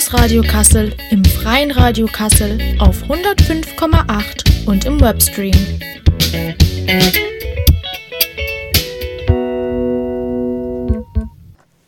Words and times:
Campus 0.00 0.18
Radio 0.18 0.42
Kassel 0.42 0.96
im 1.10 1.22
Freien 1.26 1.70
Radio 1.72 2.06
Kassel 2.06 2.58
auf 2.78 3.02
105,8 3.02 4.66
und 4.66 4.86
im 4.86 4.98
Webstream. 4.98 5.52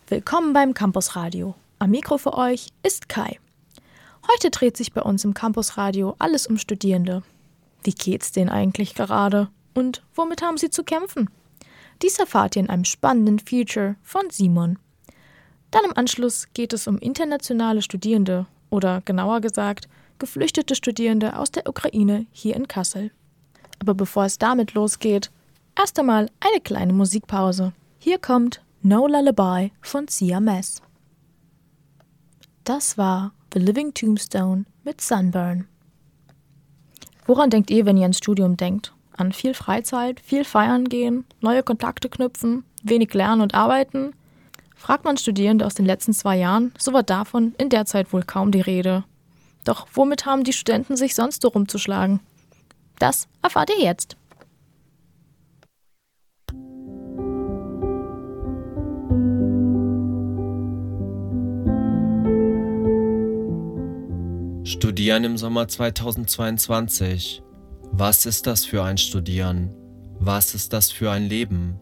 Willkommen 0.09 0.53
beim 0.53 0.75
Campus 0.75 1.15
Radio. 1.15 1.55
Am 1.79 1.89
Mikro 1.89 2.19
für 2.19 2.37
euch 2.37 2.67
ist 2.83 3.09
Kai. 3.09 3.39
Heute 4.31 4.51
dreht 4.51 4.77
sich 4.77 4.93
bei 4.93 5.01
uns 5.01 5.25
im 5.25 5.33
Campus 5.33 5.77
Radio 5.77 6.15
alles 6.19 6.45
um 6.45 6.59
Studierende. 6.59 7.23
Wie 7.83 7.95
geht's 7.95 8.31
denen 8.31 8.51
eigentlich 8.51 8.93
gerade? 8.93 9.49
Und 9.73 10.03
womit 10.13 10.43
haben 10.43 10.57
sie 10.57 10.69
zu 10.69 10.83
kämpfen? 10.83 11.31
Dies 12.03 12.19
erfahrt 12.19 12.57
ihr 12.57 12.61
in 12.61 12.69
einem 12.69 12.85
spannenden 12.85 13.39
Feature 13.39 13.95
von 14.03 14.29
Simon. 14.29 14.77
Dann 15.73 15.85
im 15.85 15.97
Anschluss 15.97 16.49
geht 16.53 16.71
es 16.71 16.85
um 16.85 16.99
internationale 16.99 17.81
Studierende 17.81 18.45
oder 18.69 19.01
genauer 19.05 19.41
gesagt 19.41 19.89
geflüchtete 20.19 20.75
Studierende 20.75 21.35
aus 21.35 21.49
der 21.49 21.67
Ukraine 21.67 22.27
hier 22.31 22.55
in 22.55 22.67
Kassel. 22.67 23.09
Aber 23.79 23.95
bevor 23.95 24.25
es 24.25 24.37
damit 24.37 24.75
losgeht, 24.75 25.31
erst 25.75 25.97
einmal 25.97 26.29
eine 26.39 26.61
kleine 26.61 26.93
Musikpause. 26.93 27.73
Hier 27.97 28.19
kommt 28.19 28.61
No 28.83 29.07
Lullaby 29.07 29.71
von 29.81 30.07
CMS. 30.07 30.83
Das 32.65 32.95
war 32.99 33.33
The 33.51 33.59
Living 33.59 33.95
Tombstone 33.95 34.65
mit 34.83 35.01
Sunburn. 35.01 35.67
Woran 37.25 37.49
denkt 37.49 37.71
ihr, 37.71 37.87
wenn 37.87 37.97
ihr 37.97 38.03
ans 38.03 38.19
Studium 38.19 38.57
denkt? 38.57 38.93
An 39.17 39.33
viel 39.33 39.55
Freizeit, 39.55 40.19
viel 40.19 40.45
feiern 40.45 40.85
gehen, 40.85 41.25
neue 41.41 41.63
Kontakte 41.63 42.09
knüpfen, 42.09 42.63
wenig 42.83 43.11
lernen 43.15 43.41
und 43.41 43.55
arbeiten? 43.55 44.13
Fragt 44.83 45.05
man 45.05 45.15
Studierende 45.15 45.65
aus 45.65 45.75
den 45.75 45.85
letzten 45.85 46.11
zwei 46.11 46.35
Jahren, 46.35 46.73
so 46.77 46.91
war 46.91 47.03
davon 47.03 47.55
in 47.57 47.69
der 47.69 47.85
Zeit 47.85 48.11
wohl 48.11 48.23
kaum 48.23 48.51
die 48.51 48.59
Rede. 48.59 49.05
Doch 49.63 49.87
womit 49.93 50.25
haben 50.25 50.43
die 50.43 50.51
Studenten 50.51 50.97
sich 50.97 51.15
sonst 51.15 51.41
so 51.41 51.47
rumzuschlagen? 51.47 52.19
Das 52.99 53.29
erfahrt 53.41 53.69
ihr 53.69 53.81
jetzt. 53.81 54.17
Studieren 64.65 65.23
im 65.23 65.37
Sommer 65.37 65.69
2022. 65.69 67.41
Was 67.93 68.25
ist 68.25 68.47
das 68.47 68.65
für 68.65 68.83
ein 68.83 68.97
Studieren? 68.97 69.73
Was 70.19 70.53
ist 70.53 70.73
das 70.73 70.91
für 70.91 71.09
ein 71.09 71.29
Leben? 71.29 71.79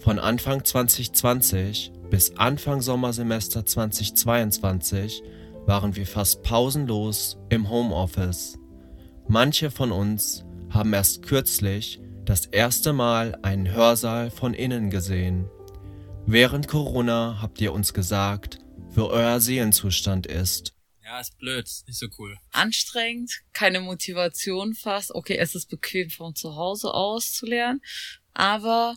Von 0.00 0.18
Anfang 0.18 0.62
2020 0.62 1.92
bis 2.12 2.36
Anfang 2.36 2.82
Sommersemester 2.82 3.64
2022 3.64 5.22
waren 5.64 5.96
wir 5.96 6.06
fast 6.06 6.42
pausenlos 6.42 7.38
im 7.48 7.70
Homeoffice. 7.70 8.58
Manche 9.28 9.70
von 9.70 9.92
uns 9.92 10.44
haben 10.68 10.92
erst 10.92 11.22
kürzlich 11.22 12.02
das 12.26 12.44
erste 12.44 12.92
Mal 12.92 13.38
einen 13.40 13.72
Hörsaal 13.72 14.30
von 14.30 14.52
innen 14.52 14.90
gesehen. 14.90 15.48
Während 16.26 16.68
Corona 16.68 17.38
habt 17.40 17.58
ihr 17.62 17.72
uns 17.72 17.94
gesagt, 17.94 18.58
wie 18.90 19.00
euer 19.00 19.40
Seelenzustand 19.40 20.26
ist. 20.26 20.74
Ja, 21.02 21.18
ist 21.18 21.38
blöd, 21.38 21.64
ist 21.64 21.88
nicht 21.88 21.98
so 21.98 22.08
cool. 22.18 22.36
Anstrengend, 22.50 23.40
keine 23.54 23.80
Motivation 23.80 24.74
fast. 24.74 25.14
Okay, 25.14 25.38
es 25.38 25.54
ist 25.54 25.70
bequem 25.70 26.10
von 26.10 26.34
zu 26.34 26.56
Hause 26.56 26.92
aus 26.92 27.32
zu 27.32 27.46
lernen, 27.46 27.80
aber 28.34 28.96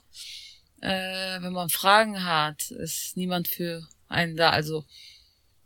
äh, 0.81 1.41
wenn 1.41 1.53
man 1.53 1.69
Fragen 1.69 2.23
hat, 2.23 2.71
ist 2.71 3.17
niemand 3.17 3.47
für 3.47 3.87
einen 4.07 4.35
da. 4.35 4.49
Also 4.49 4.85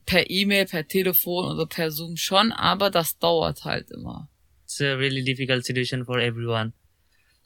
per 0.06 0.30
E-Mail, 0.30 0.66
per 0.66 0.88
Telefon 0.88 1.52
oder 1.54 1.66
per 1.66 1.92
Zoom 1.92 2.18
schon, 2.18 2.52
aber 2.52 2.90
das 2.90 3.18
dauert 3.20 3.64
halt 3.64 3.92
immer. 3.92 4.30
It's 4.64 4.82
a 4.82 4.96
really 4.96 5.24
difficult 5.24 5.66
situation 5.66 6.06
for 6.06 6.20
everyone. 6.20 6.74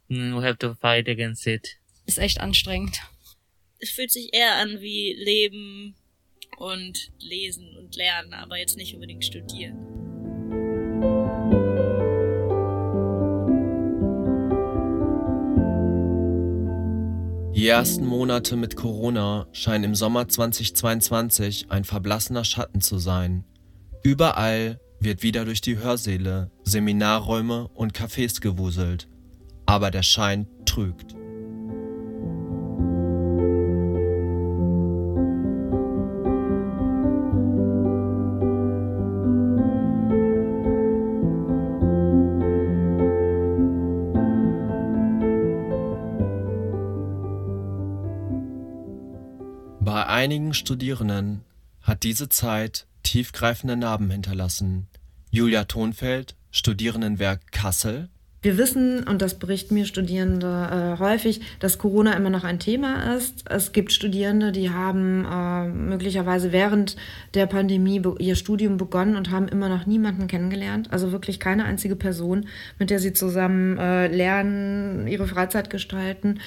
Mm, 0.07 0.35
we 0.35 0.46
have 0.46 0.57
to 0.57 0.73
fight 0.75 1.07
against 1.07 1.47
it. 1.47 1.78
Ist 2.06 2.19
echt 2.19 2.40
anstrengend. 2.40 3.00
Es 3.79 3.90
fühlt 3.90 4.12
sich 4.12 4.34
eher 4.34 4.56
an 4.56 4.81
wie 4.81 5.13
Leben 5.13 5.96
und 6.57 7.12
Lesen 7.19 7.75
und 7.78 7.96
Lernen, 7.96 8.34
aber 8.34 8.57
jetzt 8.57 8.78
nicht 8.78 8.94
unbedingt 8.94 9.25
studieren. 9.25 10.03
Die 17.56 17.68
ersten 17.68 18.08
Monate 18.08 18.56
mit 18.56 18.75
Corona 18.75 19.46
scheinen 19.52 19.84
im 19.84 19.96
Sommer 19.96 20.28
2022 20.28 21.68
ein 21.69 21.84
verblassener 21.84 22.44
Schatten 22.44 22.81
zu 22.81 22.97
sein. 22.97 23.44
Überall 24.02 24.80
wird 25.00 25.22
wieder 25.22 25.46
durch 25.46 25.62
die 25.62 25.78
Hörsäle, 25.78 26.50
Seminarräume 26.64 27.68
und 27.68 27.94
Cafés 27.94 28.41
gewuselt. 28.41 29.08
Aber 29.68 29.91
der 29.91 30.02
Schein 30.02 30.47
trügt. 30.66 31.16
Einigen 50.23 50.53
Studierenden 50.53 51.41
hat 51.81 52.03
diese 52.03 52.29
Zeit 52.29 52.88
tiefgreifende 53.03 53.75
Narben 53.75 54.09
hinterlassen. 54.09 54.88
Julia 55.31 55.66
Thonfeld, 55.66 56.38
Studierendenwerk 56.50 57.51
Kassel. 57.51 58.07
Wir 58.41 58.57
wissen, 58.57 59.03
und 59.03 59.22
das 59.22 59.38
berichten 59.38 59.73
mir 59.73 59.85
Studierende 59.85 60.95
äh, 60.95 61.00
häufig, 61.00 61.41
dass 61.59 61.78
Corona 61.78 62.13
immer 62.13 62.29
noch 62.29 62.45
ein 62.45 62.59
Thema 62.59 63.16
ist. 63.16 63.50
Es 63.50 63.73
gibt 63.73 63.91
Studierende, 63.91 64.53
die 64.53 64.69
haben 64.69 65.25
äh, 65.25 65.67
möglicherweise 65.67 66.53
während 66.53 66.95
der 67.34 67.45
Pandemie 67.45 68.01
ihr 68.19 68.35
Studium 68.38 68.78
begonnen 68.78 69.17
und 69.17 69.29
haben 69.29 69.50
immer 69.50 69.67
noch 69.67 69.85
niemanden 69.85 70.28
kennengelernt. 70.28 70.88
Also 70.94 71.11
wirklich 71.11 71.41
keine 71.41 71.66
einzige 71.66 71.97
Person, 71.97 72.47
mit 72.79 72.91
der 72.91 73.00
sie 73.00 73.11
zusammen 73.11 73.78
äh, 73.78 74.07
lernen, 74.07 75.05
ihre 75.05 75.28
Freizeit 75.28 75.69
gestalten 75.69 76.40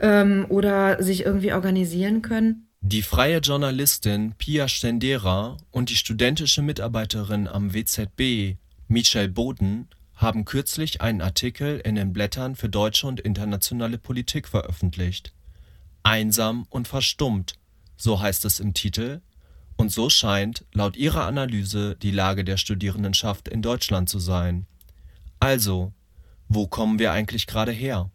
ähm, 0.00 0.46
oder 0.48 1.02
sich 1.02 1.26
irgendwie 1.26 1.52
organisieren 1.52 2.22
können. 2.22 2.66
Die 2.82 3.02
freie 3.02 3.40
Journalistin 3.40 4.32
Pia 4.38 4.66
Stendera 4.66 5.58
und 5.70 5.90
die 5.90 5.96
studentische 5.96 6.62
Mitarbeiterin 6.62 7.46
am 7.46 7.74
WZB, 7.74 8.56
Michelle 8.88 9.28
Boden, 9.28 9.86
haben 10.14 10.46
kürzlich 10.46 11.02
einen 11.02 11.20
Artikel 11.20 11.78
in 11.80 11.96
den 11.96 12.14
Blättern 12.14 12.56
für 12.56 12.70
deutsche 12.70 13.06
und 13.06 13.20
internationale 13.20 13.98
Politik 13.98 14.48
veröffentlicht. 14.48 15.34
Einsam 16.04 16.66
und 16.70 16.88
verstummt, 16.88 17.52
so 17.98 18.18
heißt 18.18 18.46
es 18.46 18.60
im 18.60 18.72
Titel, 18.72 19.20
und 19.76 19.92
so 19.92 20.08
scheint 20.08 20.64
laut 20.72 20.96
ihrer 20.96 21.26
Analyse 21.26 21.96
die 21.96 22.10
Lage 22.10 22.44
der 22.44 22.56
Studierendenschaft 22.56 23.46
in 23.48 23.60
Deutschland 23.60 24.08
zu 24.08 24.18
sein. 24.18 24.66
Also, 25.38 25.92
wo 26.48 26.66
kommen 26.66 26.98
wir 26.98 27.12
eigentlich 27.12 27.46
gerade 27.46 27.72
her? 27.72 28.10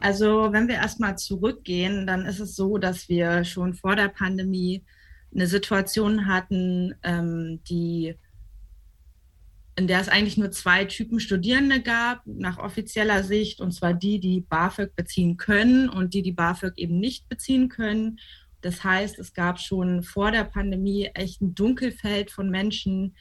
Also 0.00 0.52
wenn 0.52 0.68
wir 0.68 0.76
erstmal 0.76 1.18
zurückgehen, 1.18 2.06
dann 2.06 2.24
ist 2.26 2.40
es 2.40 2.54
so, 2.54 2.78
dass 2.78 3.08
wir 3.08 3.44
schon 3.44 3.74
vor 3.74 3.96
der 3.96 4.08
Pandemie 4.08 4.84
eine 5.34 5.46
Situation 5.46 6.26
hatten, 6.26 6.94
ähm, 7.02 7.60
die 7.68 8.14
in 9.76 9.86
der 9.86 10.00
es 10.00 10.08
eigentlich 10.08 10.36
nur 10.36 10.50
zwei 10.50 10.84
Typen 10.86 11.20
Studierende 11.20 11.80
gab, 11.80 12.26
nach 12.26 12.58
offizieller 12.58 13.22
Sicht, 13.22 13.60
und 13.60 13.70
zwar 13.70 13.94
die, 13.94 14.18
die 14.18 14.40
BAföG 14.40 14.96
beziehen 14.96 15.36
können 15.36 15.88
und 15.88 16.14
die, 16.14 16.22
die 16.22 16.32
BAföG 16.32 16.76
eben 16.76 16.98
nicht 16.98 17.28
beziehen 17.28 17.68
können. 17.68 18.18
Das 18.60 18.82
heißt, 18.82 19.20
es 19.20 19.34
gab 19.34 19.60
schon 19.60 20.02
vor 20.02 20.32
der 20.32 20.42
Pandemie 20.42 21.10
echt 21.14 21.40
ein 21.40 21.54
Dunkelfeld 21.54 22.32
von 22.32 22.50
Menschen, 22.50 23.14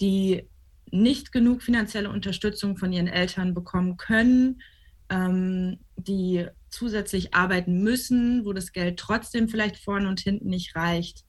die 0.00 0.48
nicht 0.92 1.32
genug 1.32 1.62
finanzielle 1.64 2.10
Unterstützung 2.10 2.76
von 2.76 2.92
ihren 2.92 3.08
Eltern 3.08 3.52
bekommen 3.52 3.96
können, 3.96 4.62
ähm, 5.10 5.78
die 5.96 6.46
zusätzlich 6.70 7.34
arbeiten 7.34 7.82
müssen, 7.82 8.44
wo 8.44 8.52
das 8.52 8.72
Geld 8.72 8.98
trotzdem 8.98 9.48
vielleicht 9.48 9.76
vorne 9.76 10.08
und 10.08 10.20
hinten 10.20 10.48
nicht 10.48 10.74
reicht 10.74 11.24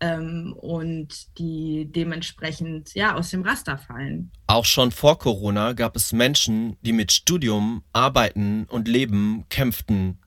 ähm, 0.00 0.54
und 0.56 1.38
die 1.38 1.88
dementsprechend 1.90 2.94
ja 2.94 3.14
aus 3.14 3.30
dem 3.30 3.42
Raster 3.42 3.78
fallen. 3.78 4.30
Auch 4.46 4.64
schon 4.64 4.92
vor 4.92 5.18
Corona 5.18 5.72
gab 5.72 5.96
es 5.96 6.12
Menschen, 6.12 6.76
die 6.82 6.92
mit 6.92 7.12
Studium, 7.12 7.82
Arbeiten 7.92 8.64
und 8.64 8.88
Leben 8.88 9.44
kämpften. 9.48 10.18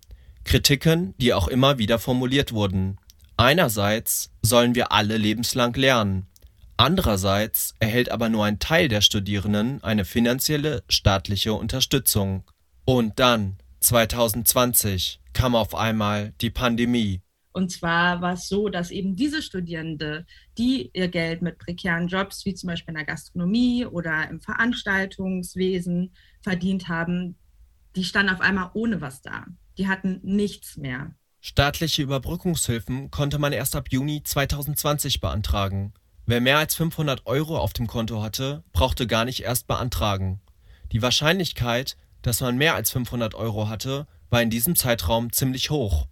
Kritiken, 0.44 1.14
die 1.18 1.34
auch 1.34 1.48
immer 1.48 1.78
wieder 1.78 2.00
formuliert 2.00 2.52
wurden. 2.52 2.98
Einerseits 3.38 4.32
sollen 4.42 4.76
wir 4.76 4.92
alle 4.92 5.18
lebenslang 5.18 5.74
lernen. 5.76 6.28
Andererseits 6.78 7.76
erhält 7.80 8.10
aber 8.10 8.28
nur 8.28 8.44
ein 8.46 8.60
Teil 8.60 8.88
der 8.88 9.02
Studierenden 9.02 9.84
eine 9.84 10.04
finanzielle 10.04 10.84
staatliche 10.90 11.54
Unterstützung. 11.54 12.44
Und 12.86 13.20
dann, 13.20 13.58
2020, 13.82 15.20
kam 15.34 15.56
auf 15.56 15.76
einmal 15.76 16.34
die 16.42 16.50
Pandemie. 16.50 17.22
Und 17.54 17.72
zwar 17.72 18.22
war 18.22 18.34
es 18.34 18.48
so, 18.48 18.70
dass 18.70 18.92
eben 18.92 19.16
diese 19.16 19.42
Studierende, 19.42 20.26
die 20.58 20.90
ihr 20.94 21.10
Geld 21.10 21.42
mit 21.42 21.58
prekären 21.58 22.08
Jobs, 22.08 22.46
wie 22.46 22.54
zum 22.54 22.68
Beispiel 22.68 22.94
in 22.94 22.98
der 22.98 23.06
Gastronomie 23.06 23.86
oder 23.86 24.30
im 24.30 24.40
Veranstaltungswesen 24.40 26.14
verdient 26.42 26.88
haben, 26.88 27.36
die 27.96 28.06
standen 28.06 28.34
auf 28.34 28.42
einmal 28.42 28.72
ohne 28.74 29.02
was 29.02 29.22
da. 29.22 29.46
Die 29.78 29.88
hatten 29.88 30.20
nichts 30.24 30.78
mehr. 30.78 31.14
Staatliche 31.42 32.04
Überbrückungshilfen 32.04 33.12
konnte 33.12 33.40
man 33.40 33.52
erst 33.52 33.76
ab 33.76 33.88
Juni 33.90 34.24
2020 34.24 35.20
beantragen. 35.20 35.94
Wer 36.26 36.40
mehr 36.40 36.60
als 36.60 36.76
500 36.76 37.26
Euro 37.26 37.58
auf 37.58 37.74
dem 37.74 37.88
Konto 37.88 38.22
hatte, 38.22 38.64
brauchte 38.72 39.08
gar 39.08 39.26
nicht 39.26 39.44
erst 39.44 39.68
beantragen. 39.68 40.40
Die 40.92 41.02
Wahrscheinlichkeit, 41.02 41.98
dass 42.22 42.42
man 42.42 42.58
mehr 42.58 42.76
als 42.76 42.92
500 42.92 43.36
Euro 43.36 43.70
hatte, 43.70 44.08
war 44.30 44.42
in 44.42 44.50
diesem 44.50 44.76
Zeitraum 44.76 45.32
ziemlich 45.32 45.70
hoch. 45.70 46.08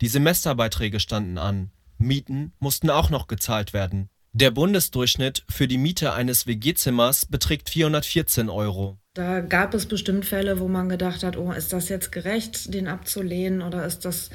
Die 0.00 0.08
Semesterbeiträge 0.08 1.00
standen 1.00 1.38
an, 1.38 1.70
Mieten 1.98 2.52
mussten 2.60 2.90
auch 2.90 3.10
noch 3.10 3.26
gezahlt 3.26 3.72
werden. 3.72 4.08
Der 4.32 4.50
Bundesdurchschnitt 4.50 5.44
für 5.48 5.66
die 5.66 5.78
Miete 5.78 6.12
eines 6.12 6.46
WG-Zimmers 6.46 7.26
beträgt 7.26 7.70
414 7.70 8.48
Euro. 8.48 8.98
Da 9.14 9.40
gab 9.40 9.74
es 9.74 9.86
bestimmt 9.86 10.26
Fälle, 10.26 10.60
wo 10.60 10.68
man 10.68 10.88
gedacht 10.88 11.24
hat, 11.24 11.36
oh, 11.36 11.50
ist 11.50 11.72
das 11.72 11.88
jetzt 11.88 12.12
gerecht, 12.12 12.72
den 12.72 12.86
abzulehnen 12.86 13.62
oder 13.62 13.84
ist 13.84 14.04
das 14.04 14.30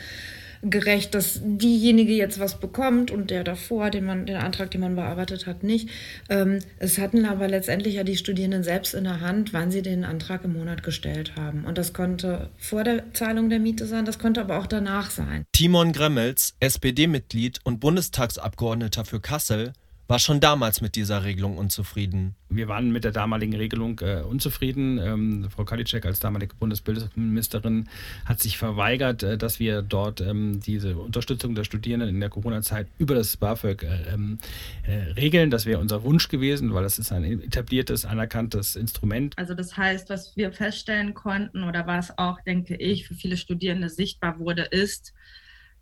gerecht, 0.63 1.13
dass 1.13 1.41
diejenige 1.43 2.13
jetzt 2.13 2.39
was 2.39 2.59
bekommt 2.59 3.11
und 3.11 3.29
der 3.29 3.43
davor, 3.43 3.89
den 3.89 4.05
man, 4.05 4.25
den 4.25 4.37
Antrag, 4.37 4.71
den 4.71 4.81
man 4.81 4.95
bearbeitet 4.95 5.45
hat, 5.45 5.63
nicht. 5.63 5.89
Ähm, 6.29 6.59
es 6.79 6.97
hatten 6.97 7.25
aber 7.25 7.47
letztendlich 7.47 7.95
ja 7.95 8.03
die 8.03 8.15
Studierenden 8.15 8.63
selbst 8.63 8.93
in 8.93 9.03
der 9.03 9.21
Hand, 9.21 9.53
wann 9.53 9.71
sie 9.71 9.81
den 9.81 10.05
Antrag 10.05 10.43
im 10.45 10.53
Monat 10.53 10.83
gestellt 10.83 11.35
haben. 11.35 11.65
Und 11.65 11.77
das 11.77 11.93
konnte 11.93 12.49
vor 12.57 12.83
der 12.83 13.13
Zahlung 13.13 13.49
der 13.49 13.59
Miete 13.59 13.85
sein, 13.85 14.05
das 14.05 14.19
konnte 14.19 14.41
aber 14.41 14.57
auch 14.57 14.67
danach 14.67 15.11
sein. 15.11 15.45
Timon 15.51 15.91
Gremmels, 15.91 16.55
SPD-Mitglied 16.59 17.59
und 17.63 17.79
Bundestagsabgeordneter 17.79 19.05
für 19.05 19.19
Kassel, 19.19 19.73
war 20.07 20.19
schon 20.19 20.39
damals 20.39 20.81
mit 20.81 20.95
dieser 20.95 21.23
Regelung 21.23 21.57
unzufrieden. 21.57 22.35
Wir 22.49 22.67
waren 22.67 22.91
mit 22.91 23.03
der 23.03 23.11
damaligen 23.11 23.55
Regelung 23.55 23.99
äh, 24.01 24.21
unzufrieden. 24.21 24.99
Ähm, 24.99 25.49
Frau 25.49 25.63
Kalitschek 25.63 26.05
als 26.05 26.19
damalige 26.19 26.55
Bundesbildungsministerin 26.55 27.89
hat 28.25 28.39
sich 28.41 28.57
verweigert, 28.57 29.23
äh, 29.23 29.37
dass 29.37 29.59
wir 29.59 29.81
dort 29.81 30.21
ähm, 30.21 30.59
diese 30.59 30.97
Unterstützung 30.97 31.55
der 31.55 31.63
Studierenden 31.63 32.09
in 32.09 32.19
der 32.19 32.29
Corona-Zeit 32.29 32.87
über 32.97 33.15
das 33.15 33.37
BAföG 33.37 33.83
äh, 33.83 34.13
ähm, 34.13 34.37
äh, 34.85 35.11
regeln. 35.13 35.49
Das 35.49 35.65
wäre 35.65 35.79
unser 35.79 36.03
Wunsch 36.03 36.27
gewesen, 36.27 36.73
weil 36.73 36.83
das 36.83 36.99
ist 36.99 37.11
ein 37.11 37.23
etabliertes, 37.23 38.05
anerkanntes 38.05 38.75
Instrument. 38.75 39.37
Also 39.37 39.53
das 39.53 39.77
heißt, 39.77 40.09
was 40.09 40.35
wir 40.35 40.51
feststellen 40.51 41.13
konnten 41.13 41.63
oder 41.63 41.87
was 41.87 42.17
auch, 42.17 42.41
denke 42.41 42.75
ich, 42.75 43.07
für 43.07 43.15
viele 43.15 43.37
Studierende 43.37 43.89
sichtbar 43.89 44.37
wurde, 44.37 44.63
ist, 44.63 45.13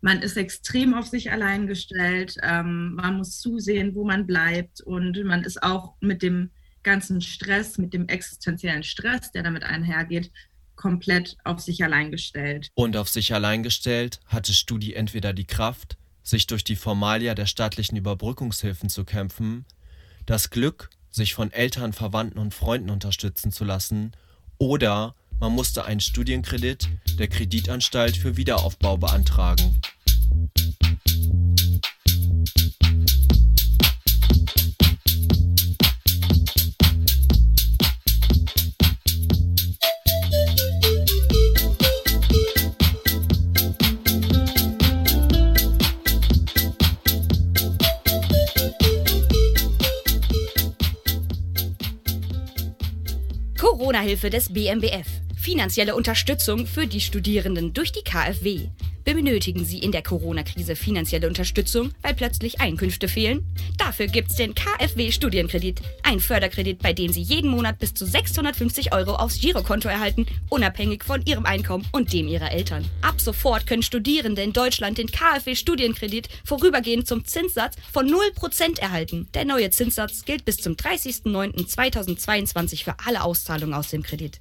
man 0.01 0.21
ist 0.21 0.35
extrem 0.35 0.93
auf 0.93 1.07
sich 1.07 1.31
allein 1.31 1.67
gestellt. 1.67 2.35
Ähm, 2.43 2.95
man 2.95 3.17
muss 3.17 3.39
zusehen, 3.39 3.95
wo 3.95 4.03
man 4.03 4.25
bleibt. 4.25 4.81
Und 4.81 5.23
man 5.23 5.43
ist 5.43 5.61
auch 5.61 5.93
mit 6.01 6.21
dem 6.23 6.49
ganzen 6.83 7.21
Stress, 7.21 7.77
mit 7.77 7.93
dem 7.93 8.07
existenziellen 8.07 8.83
Stress, 8.83 9.31
der 9.31 9.43
damit 9.43 9.63
einhergeht, 9.63 10.31
komplett 10.75 11.37
auf 11.43 11.59
sich 11.59 11.83
allein 11.83 12.09
gestellt. 12.09 12.69
Und 12.73 12.97
auf 12.97 13.07
sich 13.07 13.33
allein 13.33 13.61
gestellt 13.61 14.19
hatte 14.25 14.51
Studi 14.53 14.93
entweder 14.93 15.31
die 15.31 15.45
Kraft, 15.45 15.97
sich 16.23 16.47
durch 16.47 16.63
die 16.63 16.75
Formalia 16.75 17.35
der 17.35 17.45
staatlichen 17.45 17.97
Überbrückungshilfen 17.97 18.89
zu 18.89 19.05
kämpfen, 19.05 19.65
das 20.25 20.49
Glück, 20.49 20.89
sich 21.11 21.35
von 21.35 21.51
Eltern, 21.51 21.93
Verwandten 21.93 22.39
und 22.39 22.53
Freunden 22.53 22.89
unterstützen 22.89 23.51
zu 23.51 23.63
lassen, 23.63 24.13
oder 24.57 25.15
man 25.39 25.53
musste 25.53 25.85
einen 25.85 25.99
Studienkredit 25.99 26.87
der 27.17 27.27
Kreditanstalt 27.27 28.15
für 28.15 28.37
Wiederaufbau 28.37 28.97
beantragen. 28.97 29.81
Corona-Hilfe 53.91 54.29
des 54.29 54.53
BMBF. 54.53 55.07
Finanzielle 55.35 55.95
Unterstützung 55.95 56.65
für 56.65 56.87
die 56.87 57.01
Studierenden 57.01 57.73
durch 57.73 57.91
die 57.91 58.03
KfW. 58.03 58.67
Benötigen 59.03 59.65
Sie 59.65 59.79
in 59.79 59.91
der 59.91 60.03
Corona-Krise 60.03 60.75
finanzielle 60.75 61.27
Unterstützung, 61.27 61.91
weil 62.01 62.13
plötzlich 62.13 62.61
Einkünfte 62.61 63.07
fehlen? 63.07 63.45
Dafür 63.77 64.07
gibt's 64.07 64.35
den 64.35 64.53
KfW-Studienkredit. 64.53 65.81
Ein 66.03 66.19
Förderkredit, 66.19 66.79
bei 66.79 66.93
dem 66.93 67.11
Sie 67.11 67.21
jeden 67.21 67.49
Monat 67.49 67.79
bis 67.79 67.93
zu 67.93 68.05
650 68.05 68.93
Euro 68.93 69.15
aufs 69.15 69.39
Girokonto 69.39 69.89
erhalten, 69.89 70.25
unabhängig 70.49 71.03
von 71.03 71.25
Ihrem 71.25 71.45
Einkommen 71.45 71.87
und 71.91 72.13
dem 72.13 72.27
Ihrer 72.27 72.51
Eltern. 72.51 72.85
Ab 73.01 73.19
sofort 73.19 73.65
können 73.65 73.83
Studierende 73.83 74.43
in 74.43 74.53
Deutschland 74.53 74.97
den 74.97 75.11
KfW-Studienkredit 75.11 76.29
vorübergehend 76.43 77.07
zum 77.07 77.25
Zinssatz 77.25 77.75
von 77.91 78.07
0% 78.07 78.79
erhalten. 78.79 79.27
Der 79.33 79.45
neue 79.45 79.71
Zinssatz 79.71 80.25
gilt 80.25 80.45
bis 80.45 80.57
zum 80.57 80.73
30.09.2022 80.73 82.83
für 82.83 82.95
alle 83.05 83.23
Auszahlungen 83.23 83.73
aus 83.73 83.89
dem 83.89 84.03
Kredit. 84.03 84.39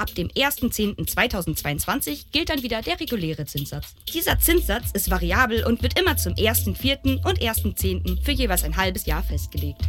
Ab 0.00 0.14
dem 0.14 0.28
1.10.2022 0.28 2.30
gilt 2.32 2.48
dann 2.48 2.62
wieder 2.62 2.80
der 2.80 2.98
reguläre 2.98 3.44
Zinssatz. 3.44 3.94
Dieser 4.14 4.38
Zinssatz 4.38 4.92
ist 4.94 5.10
variabel 5.10 5.66
und 5.66 5.82
wird 5.82 6.00
immer 6.00 6.16
zum 6.16 6.32
1.4. 6.32 7.22
und 7.22 7.38
1.10. 7.38 8.24
für 8.24 8.32
jeweils 8.32 8.64
ein 8.64 8.78
halbes 8.78 9.04
Jahr 9.04 9.22
festgelegt. 9.22 9.82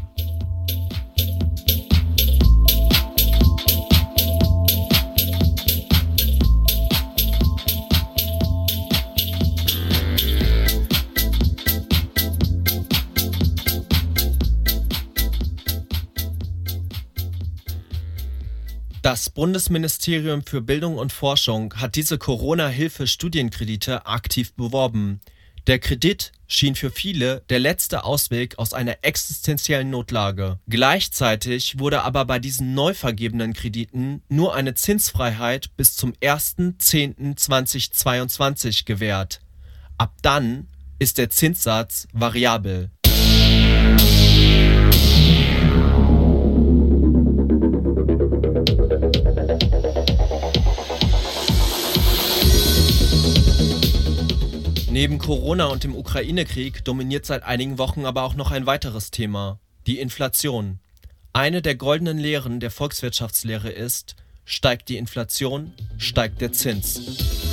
Das 19.02 19.30
Bundesministerium 19.32 20.44
für 20.44 20.62
Bildung 20.62 21.00
und 21.00 21.12
Forschung 21.12 21.74
hat 21.74 21.96
diese 21.96 22.20
Corona-Hilfe-Studienkredite 22.20 24.06
aktiv 24.06 24.54
beworben. 24.54 25.22
Der 25.66 25.80
Kredit 25.80 26.32
schien 26.46 26.76
für 26.76 26.92
viele 26.92 27.42
der 27.50 27.60
letzte 27.60 28.04
Ausweg 28.04 28.60
aus 28.60 28.74
einer 28.74 28.98
existenziellen 29.02 29.90
Notlage. 29.90 30.60
Gleichzeitig 30.70 31.80
wurde 31.80 32.04
aber 32.04 32.26
bei 32.26 32.38
diesen 32.38 32.76
neu 32.76 32.94
vergebenen 32.94 33.54
Krediten 33.54 34.22
nur 34.30 34.54
eine 34.54 34.76
Zinsfreiheit 34.76 35.76
bis 35.78 35.96
zum 35.96 36.14
1.10.2022 36.14 38.86
gewährt. 38.86 39.42
Ab 39.98 40.14
dann 40.22 40.68
ist 41.00 41.18
der 41.18 41.32
Zinssatz 41.32 42.08
variabel. 42.14 42.92
Neben 55.12 55.20
Corona 55.20 55.66
und 55.66 55.84
dem 55.84 55.94
Ukraine-Krieg 55.94 56.86
dominiert 56.86 57.26
seit 57.26 57.44
einigen 57.44 57.78
Wochen 57.78 58.06
aber 58.06 58.24
auch 58.24 58.34
noch 58.34 58.50
ein 58.52 58.66
weiteres 58.66 59.12
Thema, 59.12 59.60
die 59.86 60.00
Inflation. 60.00 60.80
Eine 61.34 61.62
der 61.62 61.76
goldenen 61.76 62.18
Lehren 62.18 62.62
der 62.62 62.72
Volkswirtschaftslehre 62.72 63.70
ist, 63.70 64.16
steigt 64.46 64.88
die 64.88 64.96
Inflation, 64.96 65.74
steigt 65.98 66.40
der 66.40 66.54
Zins. 66.54 67.51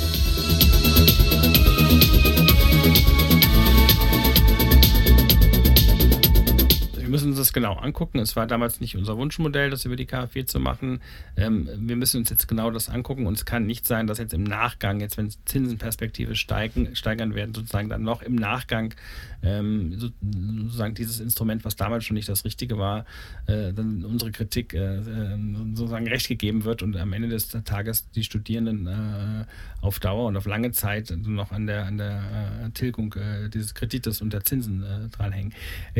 Wir 7.09 7.13
müssen 7.13 7.29
uns 7.29 7.39
das 7.39 7.53
genau 7.53 7.73
angucken. 7.73 8.19
Es 8.19 8.35
war 8.35 8.45
damals 8.45 8.81
nicht 8.81 8.95
unser 8.95 9.17
Wunschmodell, 9.17 9.71
das 9.71 9.83
über 9.83 9.95
die 9.95 10.05
KfW 10.05 10.45
zu 10.45 10.59
machen. 10.59 11.01
Ähm, 11.35 11.67
wir 11.75 11.95
müssen 11.95 12.17
uns 12.17 12.29
jetzt 12.29 12.47
genau 12.47 12.69
das 12.69 12.87
angucken 12.87 13.25
und 13.25 13.33
es 13.33 13.45
kann 13.45 13.65
nicht 13.65 13.87
sein, 13.87 14.05
dass 14.05 14.19
jetzt 14.19 14.31
im 14.31 14.43
Nachgang, 14.43 14.99
jetzt 14.99 15.17
wenn 15.17 15.31
Zinsenperspektive 15.45 16.35
steigen, 16.35 16.95
steigern 16.95 17.33
werden, 17.33 17.55
sozusagen 17.55 17.89
dann 17.89 18.03
noch 18.03 18.21
im 18.21 18.35
Nachgang 18.35 18.93
ähm, 19.41 19.97
sozusagen 19.97 20.95
dieses 20.95 21.19
Instrument, 21.19 21.65
was 21.65 21.75
damals 21.75 22.05
schon 22.05 22.15
nicht 22.15 22.29
das 22.29 22.45
Richtige 22.45 22.77
war, 22.77 23.05
äh, 23.47 23.73
dann 23.73 24.03
unsere 24.05 24.31
Kritik 24.31 24.73
äh, 24.73 24.97
ähm, 24.97 25.75
sozusagen 25.75 26.07
recht 26.07 26.27
gegeben 26.27 26.63
wird 26.63 26.81
und 26.81 26.97
am 26.97 27.13
Ende 27.13 27.29
des 27.29 27.49
Tages 27.49 28.09
die 28.11 28.23
Studierenden 28.23 28.87
äh, 28.87 29.45
auf 29.81 29.99
Dauer 29.99 30.27
und 30.27 30.37
auf 30.37 30.45
lange 30.45 30.71
Zeit 30.71 31.13
noch 31.25 31.51
an 31.51 31.67
der, 31.67 31.85
an 31.85 31.97
der 31.97 32.65
äh, 32.65 32.69
Tilgung 32.71 33.13
äh, 33.13 33.49
dieses 33.49 33.73
Kredites 33.73 34.21
und 34.21 34.33
der 34.33 34.43
Zinsen 34.43 34.83
äh, 34.83 35.07
dranhängen. 35.09 35.53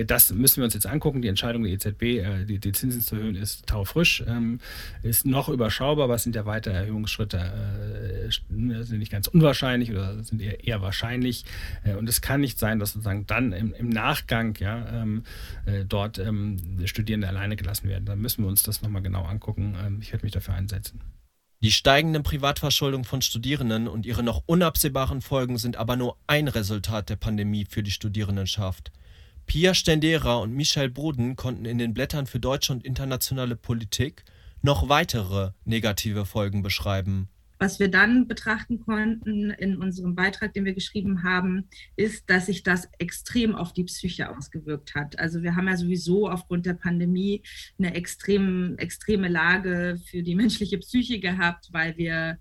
das 0.08 0.32
müssen 0.34 0.58
wir 0.58 0.66
uns 0.66 0.74
jetzt 0.74 0.88
angucken. 0.88 1.22
Die 1.22 1.28
Entscheidung 1.28 1.64
der 1.64 1.72
EZB, 1.74 2.02
äh, 2.02 2.46
die, 2.46 2.60
die, 2.60 2.72
Zinsen 2.72 3.02
zu 3.02 3.16
erhöhen, 3.16 3.36
ist 3.36 3.68
taufrisch, 3.68 4.24
ähm, 4.28 4.60
ist 5.04 5.26
noch 5.26 5.50
überschaubar, 5.50 6.06
aber 6.06 6.16
es 6.16 6.24
sind 6.24 6.36
ja 6.36 6.46
weitere 6.46 6.76
Erhöhungsschritte, 6.76 7.38
äh, 7.38 8.32
sind 8.84 9.00
nicht 9.00 9.12
ganz 9.12 9.28
unwahrscheinlich 9.28 9.92
oder 9.92 10.22
sind 10.24 10.42
eher, 10.42 10.64
eher 10.66 10.82
wahrscheinlich. 10.82 11.46
Äh, 11.84 11.96
und 11.96 12.10
es 12.10 12.22
kann 12.22 12.42
nicht 12.42 12.60
sein, 12.60 12.80
dass 12.80 12.94
sozusagen 12.94 13.26
dann 13.30 13.52
im, 13.52 13.74
im 13.74 13.90
Nachgang 13.90 14.56
ja, 14.60 15.02
ähm, 15.02 15.24
äh, 15.66 15.86
dort 15.86 16.20
ähm, 16.20 16.58
Studierende 16.86 17.28
alleine 17.28 17.56
gelassen 17.56 17.90
werden. 17.90 18.06
Da 18.06 18.16
müssen 18.16 18.44
wir 18.44 18.50
uns 18.50 18.64
das 18.64 18.82
nochmal 18.82 19.02
genau 19.02 19.24
angucken. 19.24 19.76
Ähm, 19.84 20.00
ich 20.02 20.12
werde 20.12 20.26
mich 20.26 20.34
dafür 20.34 20.54
einsetzen. 20.54 21.02
Die 21.62 21.72
steigenden 21.72 22.24
Privatverschuldung 22.24 23.04
von 23.04 23.22
Studierenden 23.22 23.90
und 23.90 24.06
ihre 24.06 24.24
noch 24.24 24.44
unabsehbaren 24.46 25.22
Folgen 25.22 25.58
sind 25.58 25.76
aber 25.76 25.98
nur 25.98 26.16
ein 26.26 26.48
Resultat 26.48 27.10
der 27.10 27.18
Pandemie 27.18 27.66
für 27.66 27.84
die 27.84 27.92
Studierendenschaft. 27.92 28.92
Pia 29.46 29.74
Stendera 29.74 30.38
und 30.38 30.54
Michael 30.54 30.90
Boden 30.90 31.36
konnten 31.36 31.66
in 31.66 31.78
den 31.78 31.94
Blättern 31.94 32.28
für 32.28 32.40
deutsche 32.40 32.72
und 32.72 32.86
internationale 32.86 33.58
Politik 33.58 34.24
noch 34.62 34.88
weitere 34.88 35.52
negative 35.66 36.26
Folgen 36.26 36.62
beschreiben 36.62 37.30
was 37.60 37.80
wir 37.80 37.90
dann 37.90 38.28
betrachten 38.28 38.80
konnten 38.80 39.52
in 39.52 39.78
unserem 39.78 40.16
Beitrag, 40.16 40.54
den 40.54 40.66
wir 40.66 40.74
geschrieben 40.74 41.24
haben, 41.24 41.68
ist, 41.98 42.30
dass 42.30 42.48
sich 42.48 42.64
das 42.64 42.88
extrem 42.98 43.54
auf 43.54 43.74
die 43.74 43.84
Psyche 43.84 44.36
ausgewirkt 44.36 44.96
hat. 44.96 45.20
Also 45.20 45.44
wir 45.44 45.56
haben 45.56 45.68
ja 45.68 45.76
sowieso 45.76 46.30
aufgrund 46.30 46.66
der 46.66 46.74
Pandemie 46.74 47.44
eine 47.78 47.94
extrem, 47.94 48.78
extreme 48.78 49.28
Lage 49.28 50.00
für 50.10 50.24
die 50.24 50.36
menschliche 50.36 50.78
Psyche 50.78 51.20
gehabt, 51.20 51.68
weil 51.72 51.98
wir 51.98 52.40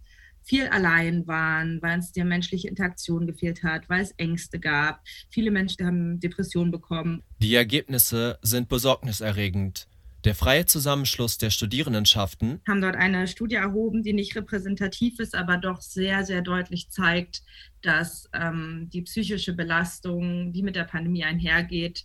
viel 0.48 0.68
allein 0.68 1.26
waren, 1.26 1.82
weil 1.82 1.98
es 1.98 2.12
der 2.12 2.24
menschliche 2.24 2.68
Interaktion 2.68 3.26
gefehlt 3.26 3.62
hat, 3.62 3.88
weil 3.88 4.00
es 4.00 4.12
Ängste 4.12 4.58
gab. 4.58 5.02
Viele 5.30 5.50
Menschen 5.50 5.84
haben 5.84 6.20
Depressionen 6.20 6.70
bekommen. 6.70 7.22
Die 7.38 7.54
Ergebnisse 7.54 8.38
sind 8.40 8.68
besorgniserregend. 8.68 9.88
Der 10.28 10.34
Freie 10.34 10.66
Zusammenschluss 10.66 11.38
der 11.38 11.48
Studierendenschaften 11.48 12.60
haben 12.68 12.82
dort 12.82 12.96
eine 12.96 13.26
Studie 13.28 13.54
erhoben, 13.54 14.02
die 14.02 14.12
nicht 14.12 14.36
repräsentativ 14.36 15.20
ist, 15.20 15.34
aber 15.34 15.56
doch 15.56 15.80
sehr, 15.80 16.22
sehr 16.22 16.42
deutlich 16.42 16.90
zeigt, 16.90 17.42
dass 17.80 18.28
ähm, 18.34 18.90
die 18.92 19.00
psychische 19.00 19.54
Belastung, 19.54 20.52
die 20.52 20.62
mit 20.62 20.76
der 20.76 20.84
Pandemie 20.84 21.24
einhergeht, 21.24 22.04